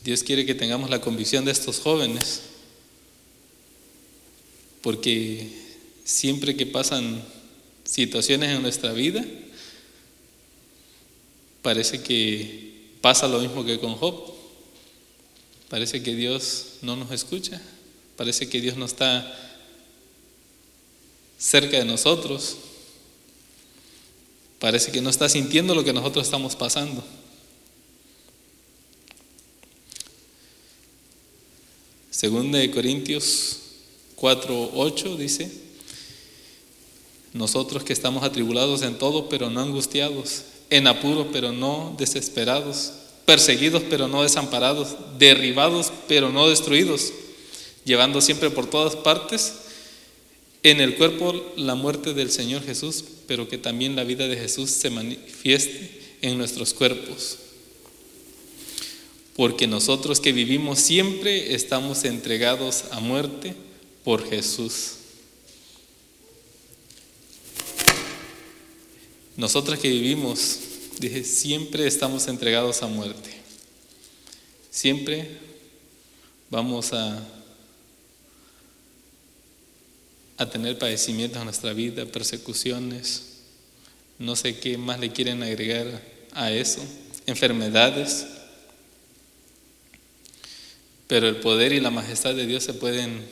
Dios 0.04 0.22
quiere 0.22 0.46
que 0.46 0.54
tengamos 0.54 0.92
la 0.92 1.02
convicción 1.02 1.44
de 1.44 1.54
estos 1.54 1.80
jóvenes, 1.80 2.42
porque 4.84 5.50
siempre 6.06 6.56
que 6.56 6.68
pasan 6.68 7.26
situaciones 7.84 8.56
en 8.56 8.62
nuestra 8.62 8.94
vida, 8.94 9.26
parece 11.68 12.02
que 12.02 12.96
pasa 13.02 13.28
lo 13.28 13.40
mismo 13.40 13.66
que 13.66 13.78
con 13.78 13.96
Job. 13.96 14.34
Parece 15.68 16.02
que 16.02 16.16
Dios 16.16 16.78
no 16.82 16.96
nos 16.96 17.12
escucha, 17.12 17.62
parece 18.16 18.48
que 18.48 18.62
Dios 18.62 18.78
no 18.78 18.86
está 18.86 19.38
cerca 21.38 21.78
de 21.78 21.84
nosotros, 21.84 22.56
parece 24.60 24.94
que 24.94 25.02
no 25.02 25.10
está 25.10 25.28
sintiendo 25.28 25.76
lo 25.76 25.84
que 25.84 25.92
nosotros 25.92 26.26
estamos 26.26 26.56
pasando. 26.56 27.04
Según 32.10 32.54
de 32.54 32.72
Corintios 32.72 33.58
4, 34.16 34.72
8 34.74 35.18
dice, 35.18 35.52
nosotros 37.34 37.84
que 37.84 37.92
estamos 37.92 38.24
atribulados 38.24 38.84
en 38.84 38.98
todo, 38.98 39.28
pero 39.28 39.50
no 39.50 39.60
angustiados, 39.60 40.44
en 40.70 40.88
apuro, 40.88 41.30
pero 41.32 41.52
no 41.52 41.96
desesperados, 41.98 42.94
perseguidos, 43.26 43.84
pero 43.90 44.08
no 44.08 44.24
desamparados, 44.24 44.96
derribados, 45.18 45.92
pero 46.08 46.32
no 46.32 46.50
destruidos, 46.50 47.14
llevando 47.86 48.22
siempre 48.22 48.50
por 48.50 48.70
todas 48.70 48.96
partes 48.96 49.54
en 50.64 50.82
el 50.82 50.96
cuerpo 50.96 51.34
la 51.56 51.76
muerte 51.76 52.14
del 52.14 52.32
Señor 52.32 52.64
Jesús, 52.64 53.04
pero 53.28 53.48
que 53.48 53.58
también 53.58 53.96
la 53.96 54.04
vida 54.04 54.28
de 54.28 54.38
Jesús 54.38 54.70
se 54.70 54.90
manifieste 54.90 56.02
en 56.22 56.38
nuestros 56.38 56.74
cuerpos. 56.74 57.38
Porque 59.36 59.68
nosotros 59.68 60.20
que 60.20 60.32
vivimos 60.32 60.80
siempre 60.80 61.54
estamos 61.54 62.04
entregados 62.04 62.86
a 62.92 63.00
muerte 63.00 63.54
por 64.04 64.28
Jesús 64.28 64.97
Nosotros 69.38 69.78
que 69.78 69.90
vivimos, 69.90 70.60
dije, 71.00 71.24
siempre 71.24 71.86
estamos 71.86 72.28
entregados 72.28 72.82
a 72.82 72.88
muerte. 72.88 73.30
Siempre 74.72 75.38
vamos 76.50 76.92
a, 76.92 77.24
a 80.38 80.50
tener 80.50 80.80
padecimientos 80.80 81.38
en 81.38 81.46
nuestra 81.46 81.74
vida, 81.74 82.08
persecuciones, 82.08 83.42
no 84.18 84.36
sé 84.36 84.58
qué 84.58 84.76
más 84.80 85.00
le 85.00 85.12
quieren 85.12 85.44
agregar 85.44 86.02
a 86.32 86.52
eso, 86.52 86.84
enfermedades. 87.28 88.26
Pero 91.08 91.28
el 91.28 91.38
poder 91.38 91.74
y 91.74 91.80
la 91.80 91.92
majestad 91.92 92.34
de 92.34 92.48
Dios 92.48 92.64
se 92.64 92.74
pueden 92.74 93.24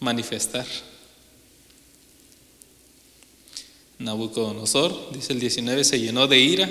manifestar. 0.00 0.66
Nabucodonosor, 4.04 5.12
dice 5.12 5.32
el 5.32 5.40
19, 5.40 5.84
se 5.84 6.00
llenó 6.00 6.26
de 6.26 6.38
ira, 6.38 6.70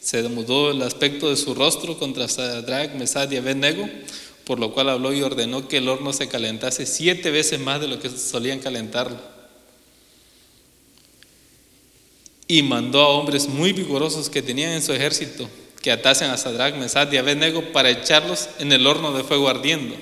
se 0.00 0.22
mudó 0.28 0.70
el 0.70 0.82
aspecto 0.82 1.30
de 1.30 1.36
su 1.36 1.54
rostro 1.54 1.98
contra 1.98 2.28
Sadrach, 2.28 2.94
Mesad 2.94 3.30
y 3.30 3.36
Abednego, 3.36 3.88
por 4.44 4.58
lo 4.58 4.72
cual 4.72 4.90
habló 4.90 5.12
y 5.12 5.22
ordenó 5.22 5.68
que 5.68 5.78
el 5.78 5.88
horno 5.88 6.12
se 6.12 6.28
calentase 6.28 6.86
siete 6.86 7.30
veces 7.30 7.60
más 7.60 7.80
de 7.80 7.88
lo 7.88 7.98
que 7.98 8.10
solían 8.10 8.60
calentarlo. 8.60 9.18
Y 12.46 12.62
mandó 12.62 13.00
a 13.00 13.08
hombres 13.08 13.48
muy 13.48 13.72
vigorosos 13.72 14.28
que 14.28 14.42
tenían 14.42 14.72
en 14.72 14.82
su 14.82 14.92
ejército 14.92 15.48
que 15.80 15.92
atasen 15.92 16.30
a 16.30 16.36
Sadrach, 16.36 16.76
Mesad 16.76 17.10
y 17.12 17.16
Abednego 17.16 17.72
para 17.72 17.90
echarlos 17.90 18.48
en 18.58 18.72
el 18.72 18.86
horno 18.86 19.12
de 19.12 19.24
fuego 19.24 19.48
ardiendo. 19.48 19.94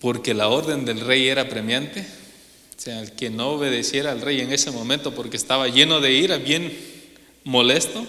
porque 0.00 0.34
la 0.34 0.48
orden 0.48 0.84
del 0.84 1.00
rey 1.00 1.28
era 1.28 1.48
premiante. 1.48 2.06
O 2.78 2.80
sea, 2.80 3.00
el 3.00 3.10
que 3.12 3.28
no 3.28 3.50
obedeciera 3.50 4.12
al 4.12 4.20
rey 4.20 4.40
en 4.40 4.52
ese 4.52 4.70
momento 4.70 5.12
porque 5.12 5.36
estaba 5.36 5.66
lleno 5.66 6.00
de 6.00 6.12
ira, 6.12 6.38
bien 6.38 6.72
molesto, 7.42 8.06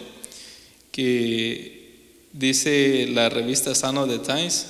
que 0.91 1.95
dice 2.33 3.07
la 3.09 3.29
revista 3.29 3.73
Sano 3.73 4.05
de 4.05 4.19
Times 4.19 4.67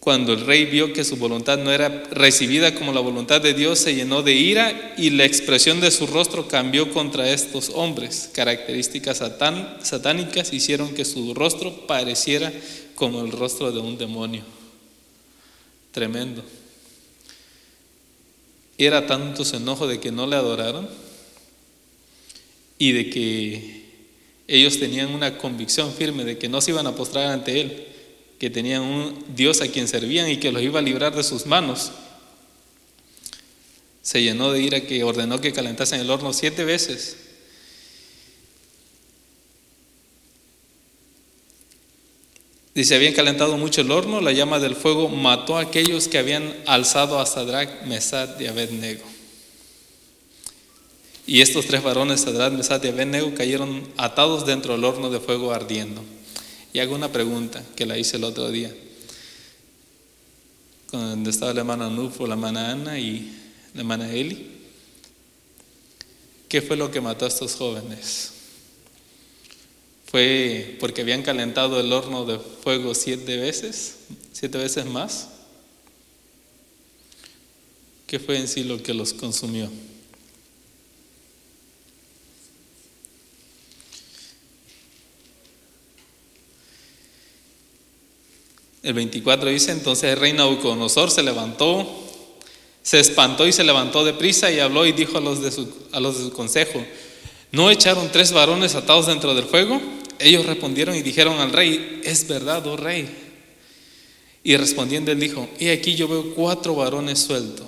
Cuando 0.00 0.32
el 0.32 0.46
rey 0.46 0.64
vio 0.64 0.94
que 0.94 1.04
su 1.04 1.16
voluntad 1.16 1.58
no 1.58 1.70
era 1.70 2.04
recibida 2.10 2.74
como 2.74 2.94
la 2.94 3.00
voluntad 3.00 3.42
de 3.42 3.52
Dios, 3.52 3.78
se 3.80 3.94
llenó 3.94 4.22
de 4.22 4.32
ira 4.32 4.94
y 4.96 5.10
la 5.10 5.26
expresión 5.26 5.78
de 5.78 5.90
su 5.90 6.06
rostro 6.06 6.48
cambió 6.48 6.90
contra 6.90 7.30
estos 7.30 7.70
hombres. 7.74 8.30
Características 8.32 9.18
satánicas 9.18 10.54
hicieron 10.54 10.94
que 10.94 11.04
su 11.04 11.34
rostro 11.34 11.86
pareciera 11.86 12.50
como 13.00 13.22
el 13.22 13.32
rostro 13.32 13.72
de 13.72 13.80
un 13.80 13.96
demonio. 13.96 14.42
Tremendo. 15.90 16.44
Era 18.76 19.06
tanto 19.06 19.42
su 19.42 19.56
enojo 19.56 19.86
de 19.86 19.98
que 19.98 20.12
no 20.12 20.26
le 20.26 20.36
adoraron 20.36 20.86
y 22.76 22.92
de 22.92 23.08
que 23.08 23.86
ellos 24.46 24.78
tenían 24.78 25.14
una 25.14 25.38
convicción 25.38 25.94
firme 25.94 26.26
de 26.26 26.36
que 26.36 26.50
no 26.50 26.60
se 26.60 26.72
iban 26.72 26.86
a 26.86 26.94
postrar 26.94 27.28
ante 27.28 27.62
él 27.62 27.86
que 28.38 28.50
tenían 28.50 28.82
un 28.82 29.24
Dios 29.34 29.62
a 29.62 29.68
quien 29.68 29.88
servían 29.88 30.28
y 30.28 30.36
que 30.36 30.52
los 30.52 30.60
iba 30.60 30.78
a 30.78 30.82
librar 30.82 31.16
de 31.16 31.22
sus 31.22 31.46
manos. 31.46 31.92
Se 34.02 34.22
llenó 34.22 34.52
de 34.52 34.60
ira 34.60 34.82
que 34.82 35.02
ordenó 35.04 35.40
que 35.40 35.54
calentasen 35.54 36.00
el 36.00 36.10
horno 36.10 36.34
siete 36.34 36.64
veces. 36.64 37.16
Dice, 42.74 42.94
habían 42.94 43.14
calentado 43.14 43.56
mucho 43.56 43.80
el 43.80 43.90
horno, 43.90 44.20
la 44.20 44.32
llama 44.32 44.60
del 44.60 44.76
fuego 44.76 45.08
mató 45.08 45.58
a 45.58 45.62
aquellos 45.62 46.06
que 46.06 46.18
habían 46.18 46.54
alzado 46.66 47.18
a 47.18 47.26
Sadrach, 47.26 47.82
Mesad 47.84 48.38
y 48.38 48.46
Abednego. 48.46 49.02
Y 51.26 51.40
estos 51.40 51.66
tres 51.66 51.82
varones, 51.82 52.20
Sadrach, 52.20 52.52
Mesad 52.52 52.82
y 52.84 52.88
Abednego, 52.88 53.34
cayeron 53.34 53.88
atados 53.96 54.46
dentro 54.46 54.74
del 54.74 54.84
horno 54.84 55.10
de 55.10 55.18
fuego 55.18 55.52
ardiendo. 55.52 56.02
Y 56.72 56.78
hago 56.78 56.94
una 56.94 57.10
pregunta 57.10 57.62
que 57.74 57.86
la 57.86 57.98
hice 57.98 58.18
el 58.18 58.24
otro 58.24 58.48
día, 58.50 58.72
cuando 60.90 61.30
estaba 61.30 61.52
la 61.52 61.60
hermana 61.60 61.88
Nufo, 61.88 62.26
la 62.26 62.34
hermana 62.34 62.70
Ana 62.70 62.98
y 62.98 63.32
la 63.74 63.80
hermana 63.80 64.12
Eli. 64.12 64.58
¿Qué 66.48 66.62
fue 66.62 66.76
lo 66.76 66.90
que 66.90 67.00
mató 67.00 67.24
a 67.24 67.28
estos 67.28 67.54
jóvenes? 67.54 68.32
¿Fue 70.10 70.76
porque 70.80 71.02
habían 71.02 71.22
calentado 71.22 71.78
el 71.78 71.92
horno 71.92 72.24
de 72.24 72.40
fuego 72.40 72.96
siete 72.96 73.36
veces? 73.36 73.94
¿Siete 74.32 74.58
veces 74.58 74.84
más? 74.86 75.28
¿Qué 78.08 78.18
fue 78.18 78.38
en 78.38 78.48
sí 78.48 78.64
lo 78.64 78.82
que 78.82 78.92
los 78.92 79.12
consumió? 79.12 79.70
El 88.82 88.94
24 88.94 89.48
dice, 89.50 89.70
entonces 89.70 90.10
el 90.10 90.18
rey 90.18 90.32
Nabucodonosor 90.32 91.12
se 91.12 91.22
levantó, 91.22 91.86
se 92.82 92.98
espantó 92.98 93.46
y 93.46 93.52
se 93.52 93.62
levantó 93.62 94.04
de 94.04 94.14
prisa 94.14 94.50
y 94.50 94.58
habló 94.58 94.86
y 94.86 94.92
dijo 94.92 95.18
a 95.18 95.20
los 95.20 95.40
de 95.40 95.52
su, 95.52 95.72
a 95.92 96.00
los 96.00 96.18
de 96.18 96.24
su 96.24 96.32
consejo, 96.32 96.84
¿no 97.52 97.70
echaron 97.70 98.10
tres 98.10 98.32
varones 98.32 98.74
atados 98.74 99.06
dentro 99.06 99.36
del 99.36 99.44
fuego? 99.44 99.80
Ellos 100.20 100.44
respondieron 100.44 100.94
y 100.94 101.02
dijeron 101.02 101.40
al 101.40 101.52
rey, 101.52 102.02
es 102.04 102.28
verdad, 102.28 102.66
oh 102.66 102.76
rey. 102.76 103.08
Y 104.42 104.56
respondiendo 104.56 105.10
él 105.10 105.20
dijo, 105.20 105.48
y 105.58 105.68
aquí 105.68 105.94
yo 105.94 106.08
veo 106.08 106.34
cuatro 106.34 106.74
varones 106.74 107.18
sueltos, 107.18 107.66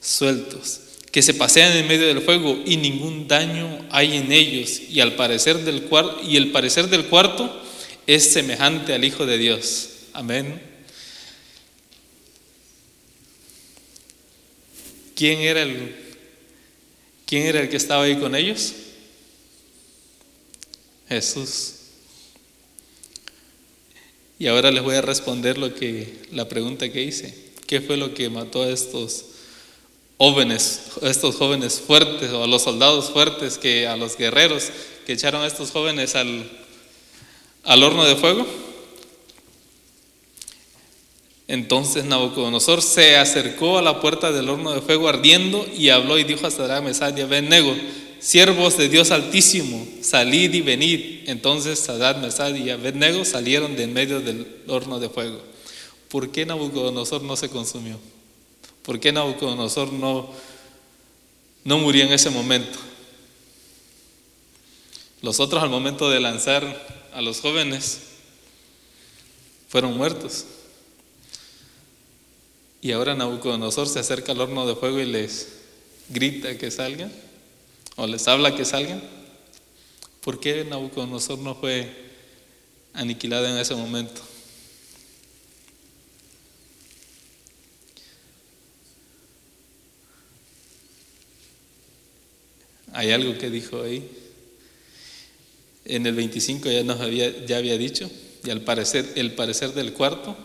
sueltos, 0.00 0.80
que 1.10 1.22
se 1.22 1.34
pasean 1.34 1.76
en 1.76 1.88
medio 1.88 2.06
del 2.06 2.20
fuego 2.20 2.58
y 2.64 2.76
ningún 2.76 3.26
daño 3.26 3.86
hay 3.90 4.16
en 4.16 4.32
ellos. 4.32 4.80
Y 4.90 5.00
al 5.00 5.16
parecer 5.16 5.64
del 5.64 5.88
y 6.22 6.36
el 6.36 6.52
parecer 6.52 6.88
del 6.88 7.06
cuarto 7.06 7.62
es 8.06 8.32
semejante 8.32 8.92
al 8.94 9.04
Hijo 9.04 9.24
de 9.26 9.38
Dios. 9.38 9.88
Amén. 10.12 10.60
¿Quién 15.14 15.40
era 15.40 15.62
el, 15.62 15.96
quién 17.24 17.46
era 17.46 17.60
el 17.60 17.70
que 17.70 17.78
estaba 17.78 18.04
ahí 18.04 18.16
con 18.16 18.34
ellos? 18.34 18.74
Jesús. 21.08 21.74
Y 24.38 24.46
ahora 24.48 24.70
les 24.70 24.82
voy 24.82 24.96
a 24.96 25.02
responder 25.02 25.58
lo 25.58 25.74
que 25.74 26.22
la 26.32 26.48
pregunta 26.48 26.90
que 26.90 27.02
hice. 27.02 27.34
¿Qué 27.66 27.80
fue 27.80 27.96
lo 27.96 28.14
que 28.14 28.28
mató 28.28 28.62
a 28.62 28.68
estos 28.68 29.24
jóvenes, 30.18 30.82
estos 31.02 31.36
jóvenes 31.36 31.80
fuertes 31.80 32.30
o 32.32 32.44
a 32.44 32.46
los 32.46 32.62
soldados 32.62 33.10
fuertes 33.10 33.58
que 33.58 33.86
a 33.86 33.96
los 33.96 34.16
guerreros 34.16 34.70
que 35.06 35.12
echaron 35.12 35.42
a 35.42 35.46
estos 35.46 35.70
jóvenes 35.70 36.14
al 36.14 36.48
al 37.66 37.82
horno 37.82 38.04
de 38.04 38.16
fuego. 38.16 38.46
Entonces 41.48 42.04
Nabucodonosor 42.04 42.82
se 42.82 43.16
acercó 43.16 43.78
a 43.78 43.82
la 43.82 44.00
puerta 44.00 44.32
del 44.32 44.48
horno 44.48 44.72
de 44.72 44.80
fuego 44.80 45.08
ardiendo 45.08 45.66
y 45.76 45.90
habló 45.90 46.18
y 46.18 46.24
dijo 46.24 46.46
a 46.46 46.50
Sadrach, 46.50 46.82
Mesad 46.82 47.16
y 47.16 47.20
Abednego, 47.20 47.76
siervos 48.20 48.76
de 48.76 48.88
Dios 48.88 49.10
Altísimo, 49.10 49.86
salid 50.00 50.52
y 50.54 50.60
venid. 50.60 51.28
Entonces 51.28 51.78
Sadrach, 51.78 52.18
Mesad 52.18 52.54
y 52.54 52.70
Abednego 52.70 53.24
salieron 53.24 53.76
de 53.76 53.84
en 53.84 53.92
medio 53.92 54.20
del 54.20 54.62
horno 54.66 54.98
de 54.98 55.08
fuego. 55.08 55.40
¿Por 56.08 56.30
qué 56.30 56.46
Nabucodonosor 56.46 57.22
no 57.22 57.36
se 57.36 57.48
consumió? 57.48 57.98
¿Por 58.82 59.00
qué 59.00 59.12
Nabucodonosor 59.12 59.92
no, 59.92 60.30
no 61.64 61.78
murió 61.78 62.04
en 62.04 62.12
ese 62.12 62.30
momento? 62.30 62.78
Los 65.22 65.40
otros 65.40 65.62
al 65.62 65.70
momento 65.70 66.08
de 66.10 66.20
lanzar 66.20 67.08
a 67.12 67.20
los 67.20 67.40
jóvenes 67.40 68.00
fueron 69.68 69.96
muertos. 69.96 70.44
Y 72.80 72.92
ahora 72.92 73.14
Nabucodonosor 73.14 73.88
se 73.88 73.98
acerca 73.98 74.32
al 74.32 74.40
horno 74.40 74.66
de 74.66 74.76
fuego 74.76 75.00
y 75.00 75.06
les 75.06 75.48
grita 76.08 76.56
que 76.56 76.70
salgan, 76.70 77.12
o 77.96 78.06
les 78.06 78.28
habla 78.28 78.54
que 78.54 78.64
salgan. 78.64 79.02
¿Por 80.20 80.40
qué 80.40 80.64
Nabucodonosor 80.64 81.38
no 81.38 81.54
fue 81.54 81.90
aniquilado 82.92 83.46
en 83.46 83.56
ese 83.58 83.74
momento? 83.74 84.20
¿Hay 92.92 93.10
algo 93.10 93.36
que 93.36 93.50
dijo 93.50 93.82
ahí? 93.82 94.08
En 95.84 96.06
el 96.06 96.14
25 96.14 96.70
ya 96.70 96.82
nos 96.82 97.00
había, 97.00 97.44
ya 97.44 97.58
había 97.58 97.76
dicho, 97.76 98.10
y 98.42 98.50
al 98.50 98.62
parecer, 98.62 99.12
el 99.16 99.34
parecer 99.34 99.74
del 99.74 99.92
cuarto 99.92 100.36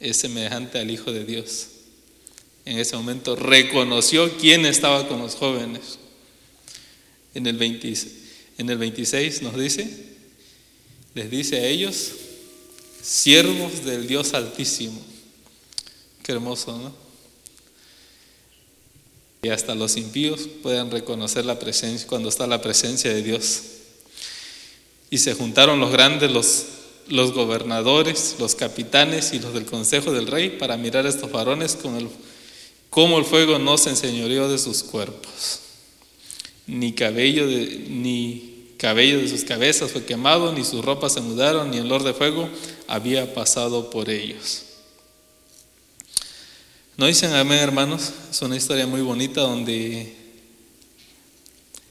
es 0.00 0.16
semejante 0.16 0.78
al 0.78 0.90
Hijo 0.90 1.12
de 1.12 1.24
Dios. 1.24 1.68
En 2.64 2.78
ese 2.78 2.96
momento 2.96 3.36
reconoció 3.36 4.36
quién 4.38 4.64
estaba 4.64 5.08
con 5.08 5.18
los 5.18 5.34
jóvenes. 5.34 5.98
En 7.34 7.46
el, 7.46 7.60
en 8.58 8.70
el 8.70 8.78
26 8.78 9.42
nos 9.42 9.56
dice, 9.56 9.88
les 11.14 11.30
dice 11.30 11.56
a 11.56 11.66
ellos, 11.66 12.12
siervos 13.02 13.84
del 13.84 14.06
Dios 14.06 14.34
Altísimo. 14.34 15.00
Qué 16.22 16.32
hermoso, 16.32 16.76
¿no? 16.78 17.02
Y 19.42 19.48
hasta 19.48 19.74
los 19.74 19.96
impíos 19.96 20.48
puedan 20.62 20.90
reconocer 20.92 21.44
la 21.44 21.58
presencia 21.58 22.06
cuando 22.06 22.28
está 22.28 22.46
la 22.46 22.62
presencia 22.62 23.12
de 23.12 23.22
Dios. 23.22 23.62
Y 25.10 25.18
se 25.18 25.34
juntaron 25.34 25.80
los 25.80 25.90
grandes, 25.90 26.30
los, 26.30 26.64
los 27.08 27.32
gobernadores, 27.32 28.36
los 28.38 28.54
capitanes 28.54 29.32
y 29.32 29.40
los 29.40 29.52
del 29.52 29.66
consejo 29.66 30.12
del 30.12 30.28
rey 30.28 30.50
para 30.50 30.76
mirar 30.76 31.06
a 31.06 31.08
estos 31.08 31.32
varones 31.32 31.74
con 31.74 31.96
el, 31.96 32.08
cómo 32.88 33.18
el 33.18 33.24
fuego 33.24 33.58
no 33.58 33.78
se 33.78 33.90
enseñoreó 33.90 34.48
de 34.48 34.58
sus 34.58 34.84
cuerpos, 34.84 35.60
ni 36.66 36.92
cabello 36.92 37.46
de, 37.46 37.86
ni 37.88 38.74
cabello 38.78 39.18
de 39.20 39.28
sus 39.28 39.44
cabezas 39.44 39.90
fue 39.90 40.04
quemado, 40.04 40.52
ni 40.52 40.64
sus 40.64 40.84
ropas 40.84 41.14
se 41.14 41.20
mudaron, 41.20 41.70
ni 41.70 41.78
el 41.78 41.86
olor 41.86 42.04
de 42.04 42.14
fuego 42.14 42.48
había 42.88 43.34
pasado 43.34 43.90
por 43.90 44.10
ellos. 44.10 44.64
¿No 46.96 47.06
dicen 47.06 47.32
amén, 47.32 47.58
hermanos? 47.58 48.12
Es 48.30 48.42
una 48.42 48.56
historia 48.56 48.86
muy 48.86 49.00
bonita 49.00 49.40
donde 49.40 50.14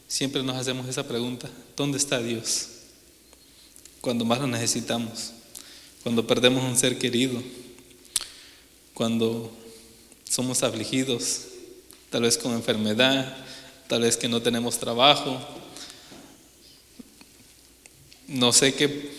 siempre 0.07 0.43
nos 0.43 0.57
hacemos 0.57 0.87
esa 0.87 1.07
pregunta, 1.07 1.49
¿dónde 1.75 1.97
está 1.97 2.21
Dios? 2.21 2.71
cuando 4.01 4.25
más 4.25 4.39
lo 4.39 4.47
necesitamos, 4.47 5.31
cuando 6.01 6.25
perdemos 6.25 6.63
un 6.63 6.75
ser 6.75 6.97
querido, 6.97 7.41
cuando 8.95 9.51
somos 10.27 10.63
afligidos, 10.63 11.43
tal 12.09 12.23
vez 12.23 12.37
con 12.37 12.51
enfermedad, 12.53 13.37
tal 13.91 14.03
vez 14.03 14.15
que 14.15 14.29
no 14.29 14.41
tenemos 14.41 14.79
trabajo, 14.79 15.37
no 18.29 18.53
sé 18.53 18.73
qué, 18.73 19.11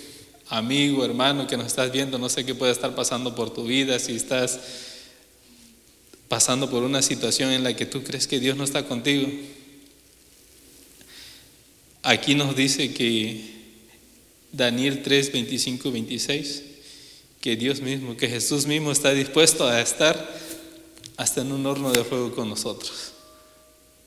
amigo, 0.48 1.04
hermano 1.04 1.46
que 1.46 1.58
nos 1.58 1.66
estás 1.66 1.92
viendo, 1.92 2.18
no 2.18 2.30
sé 2.30 2.46
qué 2.46 2.54
puede 2.54 2.72
estar 2.72 2.94
pasando 2.94 3.34
por 3.34 3.52
tu 3.52 3.64
vida, 3.64 3.98
si 3.98 4.16
estás 4.16 4.58
pasando 6.26 6.70
por 6.70 6.84
una 6.84 7.02
situación 7.02 7.50
en 7.50 7.64
la 7.64 7.76
que 7.76 7.84
tú 7.84 8.02
crees 8.02 8.26
que 8.26 8.40
Dios 8.40 8.56
no 8.56 8.64
está 8.64 8.88
contigo. 8.88 9.28
Aquí 12.02 12.34
nos 12.34 12.56
dice 12.56 12.94
que 12.94 13.52
Daniel 14.52 15.02
3, 15.02 15.32
25 15.32 15.88
y 15.88 15.92
26, 15.92 16.62
que 17.42 17.56
Dios 17.56 17.82
mismo, 17.82 18.16
que 18.16 18.26
Jesús 18.26 18.64
mismo 18.64 18.90
está 18.90 19.12
dispuesto 19.12 19.68
a 19.68 19.82
estar 19.82 20.34
hasta 21.18 21.42
en 21.42 21.52
un 21.52 21.66
horno 21.66 21.92
de 21.92 22.04
fuego 22.04 22.34
con 22.34 22.48
nosotros, 22.48 23.11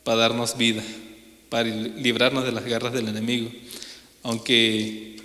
para 0.06 0.20
darnos 0.20 0.56
vida, 0.56 0.84
para 1.50 1.68
librarnos 1.68 2.46
de 2.46 2.52
las 2.54 2.64
garras 2.64 2.94
del 2.94 3.08
enemigo. 3.10 3.52
Aunque 4.24 5.18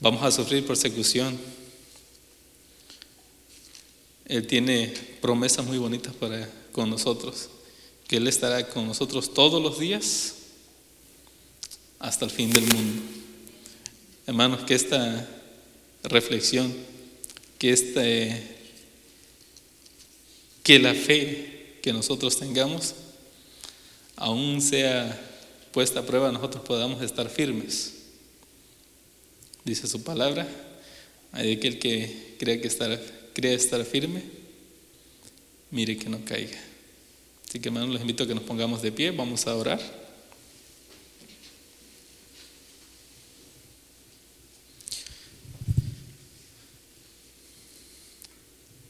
vamos 0.00 0.22
a 0.22 0.30
sufrir 0.30 0.64
persecución, 0.64 1.38
Él 4.24 4.46
tiene 4.46 4.94
promesas 5.20 5.66
muy 5.66 5.78
bonitas 5.78 6.14
para 6.14 6.48
con 6.70 6.88
nosotros, 6.88 7.48
que 8.06 8.16
Él 8.16 8.28
estará 8.28 8.68
con 8.68 8.86
nosotros 8.86 9.34
todos 9.34 9.60
los 9.60 9.80
días 9.80 10.34
hasta 11.98 12.24
el 12.24 12.30
fin 12.30 12.50
del 12.50 12.64
mundo. 12.64 13.02
Hermanos, 14.28 14.60
que 14.62 14.74
esta 14.74 15.28
reflexión, 16.04 16.72
que, 17.58 17.70
este, 17.70 18.56
que 20.62 20.78
la 20.78 20.94
fe 20.94 21.78
que 21.82 21.92
nosotros 21.92 22.38
tengamos, 22.38 22.94
aún 24.16 24.60
sea 24.60 25.18
puesta 25.72 26.00
a 26.00 26.06
prueba, 26.06 26.30
nosotros 26.30 26.62
podamos 26.64 27.02
estar 27.02 27.28
firmes. 27.28 27.94
Dice 29.64 29.86
su 29.86 30.02
palabra, 30.02 30.46
hay 31.32 31.52
aquel 31.52 31.78
que 31.78 32.36
cree 32.38 32.60
que 32.60 32.68
estar, 32.68 33.00
estar 33.34 33.84
firme, 33.84 34.22
mire 35.70 35.96
que 35.96 36.08
no 36.08 36.24
caiga. 36.24 36.58
Así 37.48 37.60
que 37.60 37.68
hermanos, 37.68 37.90
les 37.90 38.00
invito 38.00 38.24
a 38.24 38.26
que 38.26 38.34
nos 38.34 38.44
pongamos 38.44 38.82
de 38.82 38.92
pie, 38.92 39.10
vamos 39.10 39.46
a 39.46 39.54
orar. 39.54 39.80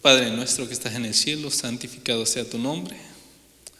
Padre 0.01 0.33
nuestro 0.33 0.67
que 0.67 0.75
estás 0.75 0.95
en 0.95 1.05
el 1.05 1.15
cielo, 1.15 1.49
santificado 1.49 2.27
sea 2.27 2.49
tu 2.49 2.59
nombre. 2.59 3.12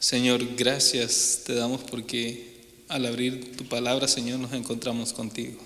Señor, 0.03 0.57
gracias 0.57 1.43
te 1.45 1.53
damos 1.53 1.79
porque 1.79 2.45
al 2.89 3.05
abrir 3.05 3.55
tu 3.55 3.63
palabra, 3.69 4.09
Señor, 4.09 4.37
nos 4.37 4.51
encontramos 4.51 5.13
contigo. 5.13 5.61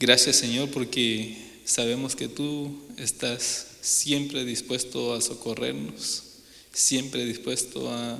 Gracias, 0.00 0.34
Señor, 0.34 0.70
porque 0.70 1.36
sabemos 1.64 2.16
que 2.16 2.26
tú 2.26 2.76
estás 2.96 3.68
siempre 3.80 4.44
dispuesto 4.44 5.14
a 5.14 5.20
socorrernos, 5.20 6.24
siempre 6.72 7.24
dispuesto 7.24 7.92
a 7.92 8.18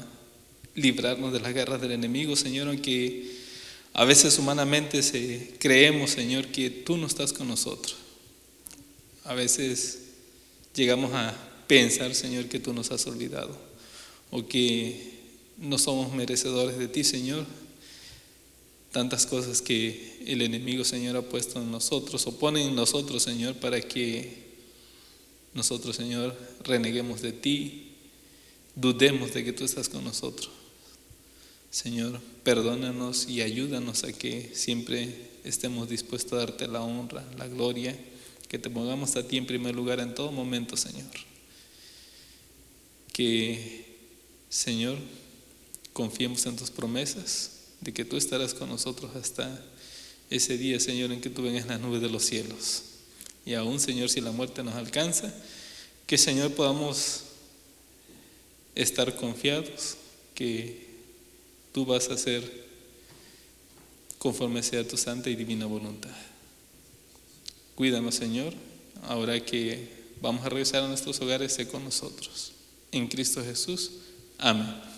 librarnos 0.77 1.33
de 1.33 1.41
las 1.41 1.53
guerras 1.53 1.81
del 1.81 1.91
enemigo, 1.91 2.37
Señor, 2.37 2.69
aunque 2.69 3.29
a 3.93 4.05
veces 4.05 4.39
humanamente 4.39 5.03
se, 5.03 5.53
creemos, 5.59 6.13
Señor, 6.13 6.47
que 6.47 6.71
tú 6.71 6.97
no 6.97 7.09
estás 7.09 7.33
con 7.33 7.49
nosotros. 7.49 7.97
A 9.25 9.35
veces 9.35 9.99
llegamos 10.77 11.13
a 11.13 11.37
pensar, 11.67 12.15
Señor, 12.15 12.45
que 12.45 12.61
tú 12.61 12.73
nos 12.73 12.93
has 12.93 13.05
olvidado 13.09 13.70
o 14.31 14.47
que 14.47 15.19
no 15.59 15.79
somos 15.79 16.13
merecedores 16.13 16.79
de 16.79 16.89
ti, 16.89 17.05
Señor. 17.05 17.47
Tantas 18.93 19.27
cosas 19.27 19.63
que 19.63 20.19
el 20.27 20.43
enemigo, 20.43 20.85
Señor, 20.85 21.17
ha 21.17 21.23
puesto 21.23 21.61
en 21.61 21.71
nosotros 21.71 22.27
o 22.27 22.39
pone 22.39 22.67
en 22.67 22.75
nosotros, 22.75 23.23
Señor, 23.23 23.55
para 23.57 23.81
que 23.81 24.51
nosotros, 25.55 25.97
Señor, 25.97 26.37
reneguemos 26.65 27.23
de 27.23 27.33
ti, 27.33 27.93
dudemos 28.75 29.33
de 29.33 29.45
que 29.45 29.53
tú 29.53 29.65
estás 29.65 29.89
con 29.89 30.05
nosotros. 30.05 30.51
Señor, 31.71 32.21
perdónanos 32.43 33.29
y 33.29 33.43
ayúdanos 33.43 34.03
a 34.03 34.13
que 34.13 34.51
siempre 34.55 35.31
estemos 35.45 35.89
dispuestos 35.89 36.33
a 36.33 36.37
darte 36.39 36.67
la 36.67 36.83
honra, 36.83 37.25
la 37.39 37.47
gloria 37.47 37.97
que 38.49 38.59
te 38.59 38.69
pongamos 38.69 39.15
a 39.15 39.27
ti 39.27 39.37
en 39.37 39.47
primer 39.47 39.77
lugar 39.77 40.01
en 40.01 40.13
todo 40.13 40.33
momento, 40.33 40.77
Señor. 40.77 41.07
Que, 43.13 43.90
Señor, 44.51 44.99
confiemos 45.93 46.45
en 46.45 46.57
tus 46.57 46.71
promesas 46.71 47.53
de 47.81 47.93
que 47.93 48.05
tú 48.05 48.17
estarás 48.17 48.53
con 48.53 48.69
nosotros 48.69 49.15
hasta 49.15 49.65
ese 50.29 50.59
día, 50.59 50.79
Señor, 50.81 51.13
en 51.13 51.21
que 51.21 51.31
tú 51.31 51.43
vengas 51.43 51.63
en 51.63 51.69
las 51.69 51.81
nubes 51.81 52.03
de 52.03 52.11
los 52.11 52.25
cielos. 52.25 52.83
Y 53.47 53.55
aún, 53.55 53.79
Señor, 53.79 54.11
si 54.11 54.21
la 54.21 54.33
muerte 54.33 54.65
nos 54.65 54.75
alcanza, 54.75 55.33
que, 56.07 56.19
Señor, 56.19 56.53
podamos 56.53 57.23
estar 58.75 59.15
confiados 59.15 59.97
que 60.35 60.89
tú 61.73 61.87
vas 61.87 62.09
a 62.11 62.15
hacer 62.15 62.69
conforme 64.19 64.63
sea 64.65 64.87
tu 64.87 64.97
santa 64.97 65.31
y 65.31 65.37
divina 65.37 65.67
voluntad. 65.67 66.15
Cuídanos, 67.77 68.17
Señor, 68.17 68.53
ahora 69.05 69.39
que 69.45 69.89
vamos 70.21 70.45
a 70.45 70.49
regresar 70.49 70.83
a 70.83 70.89
nuestros 70.89 71.21
hogares, 71.21 71.53
sé 71.53 71.69
con 71.69 71.85
nosotros. 71.85 72.53
En 72.91 73.07
Cristo 73.07 73.43
Jesús. 73.45 73.93
Amén. 74.41 74.90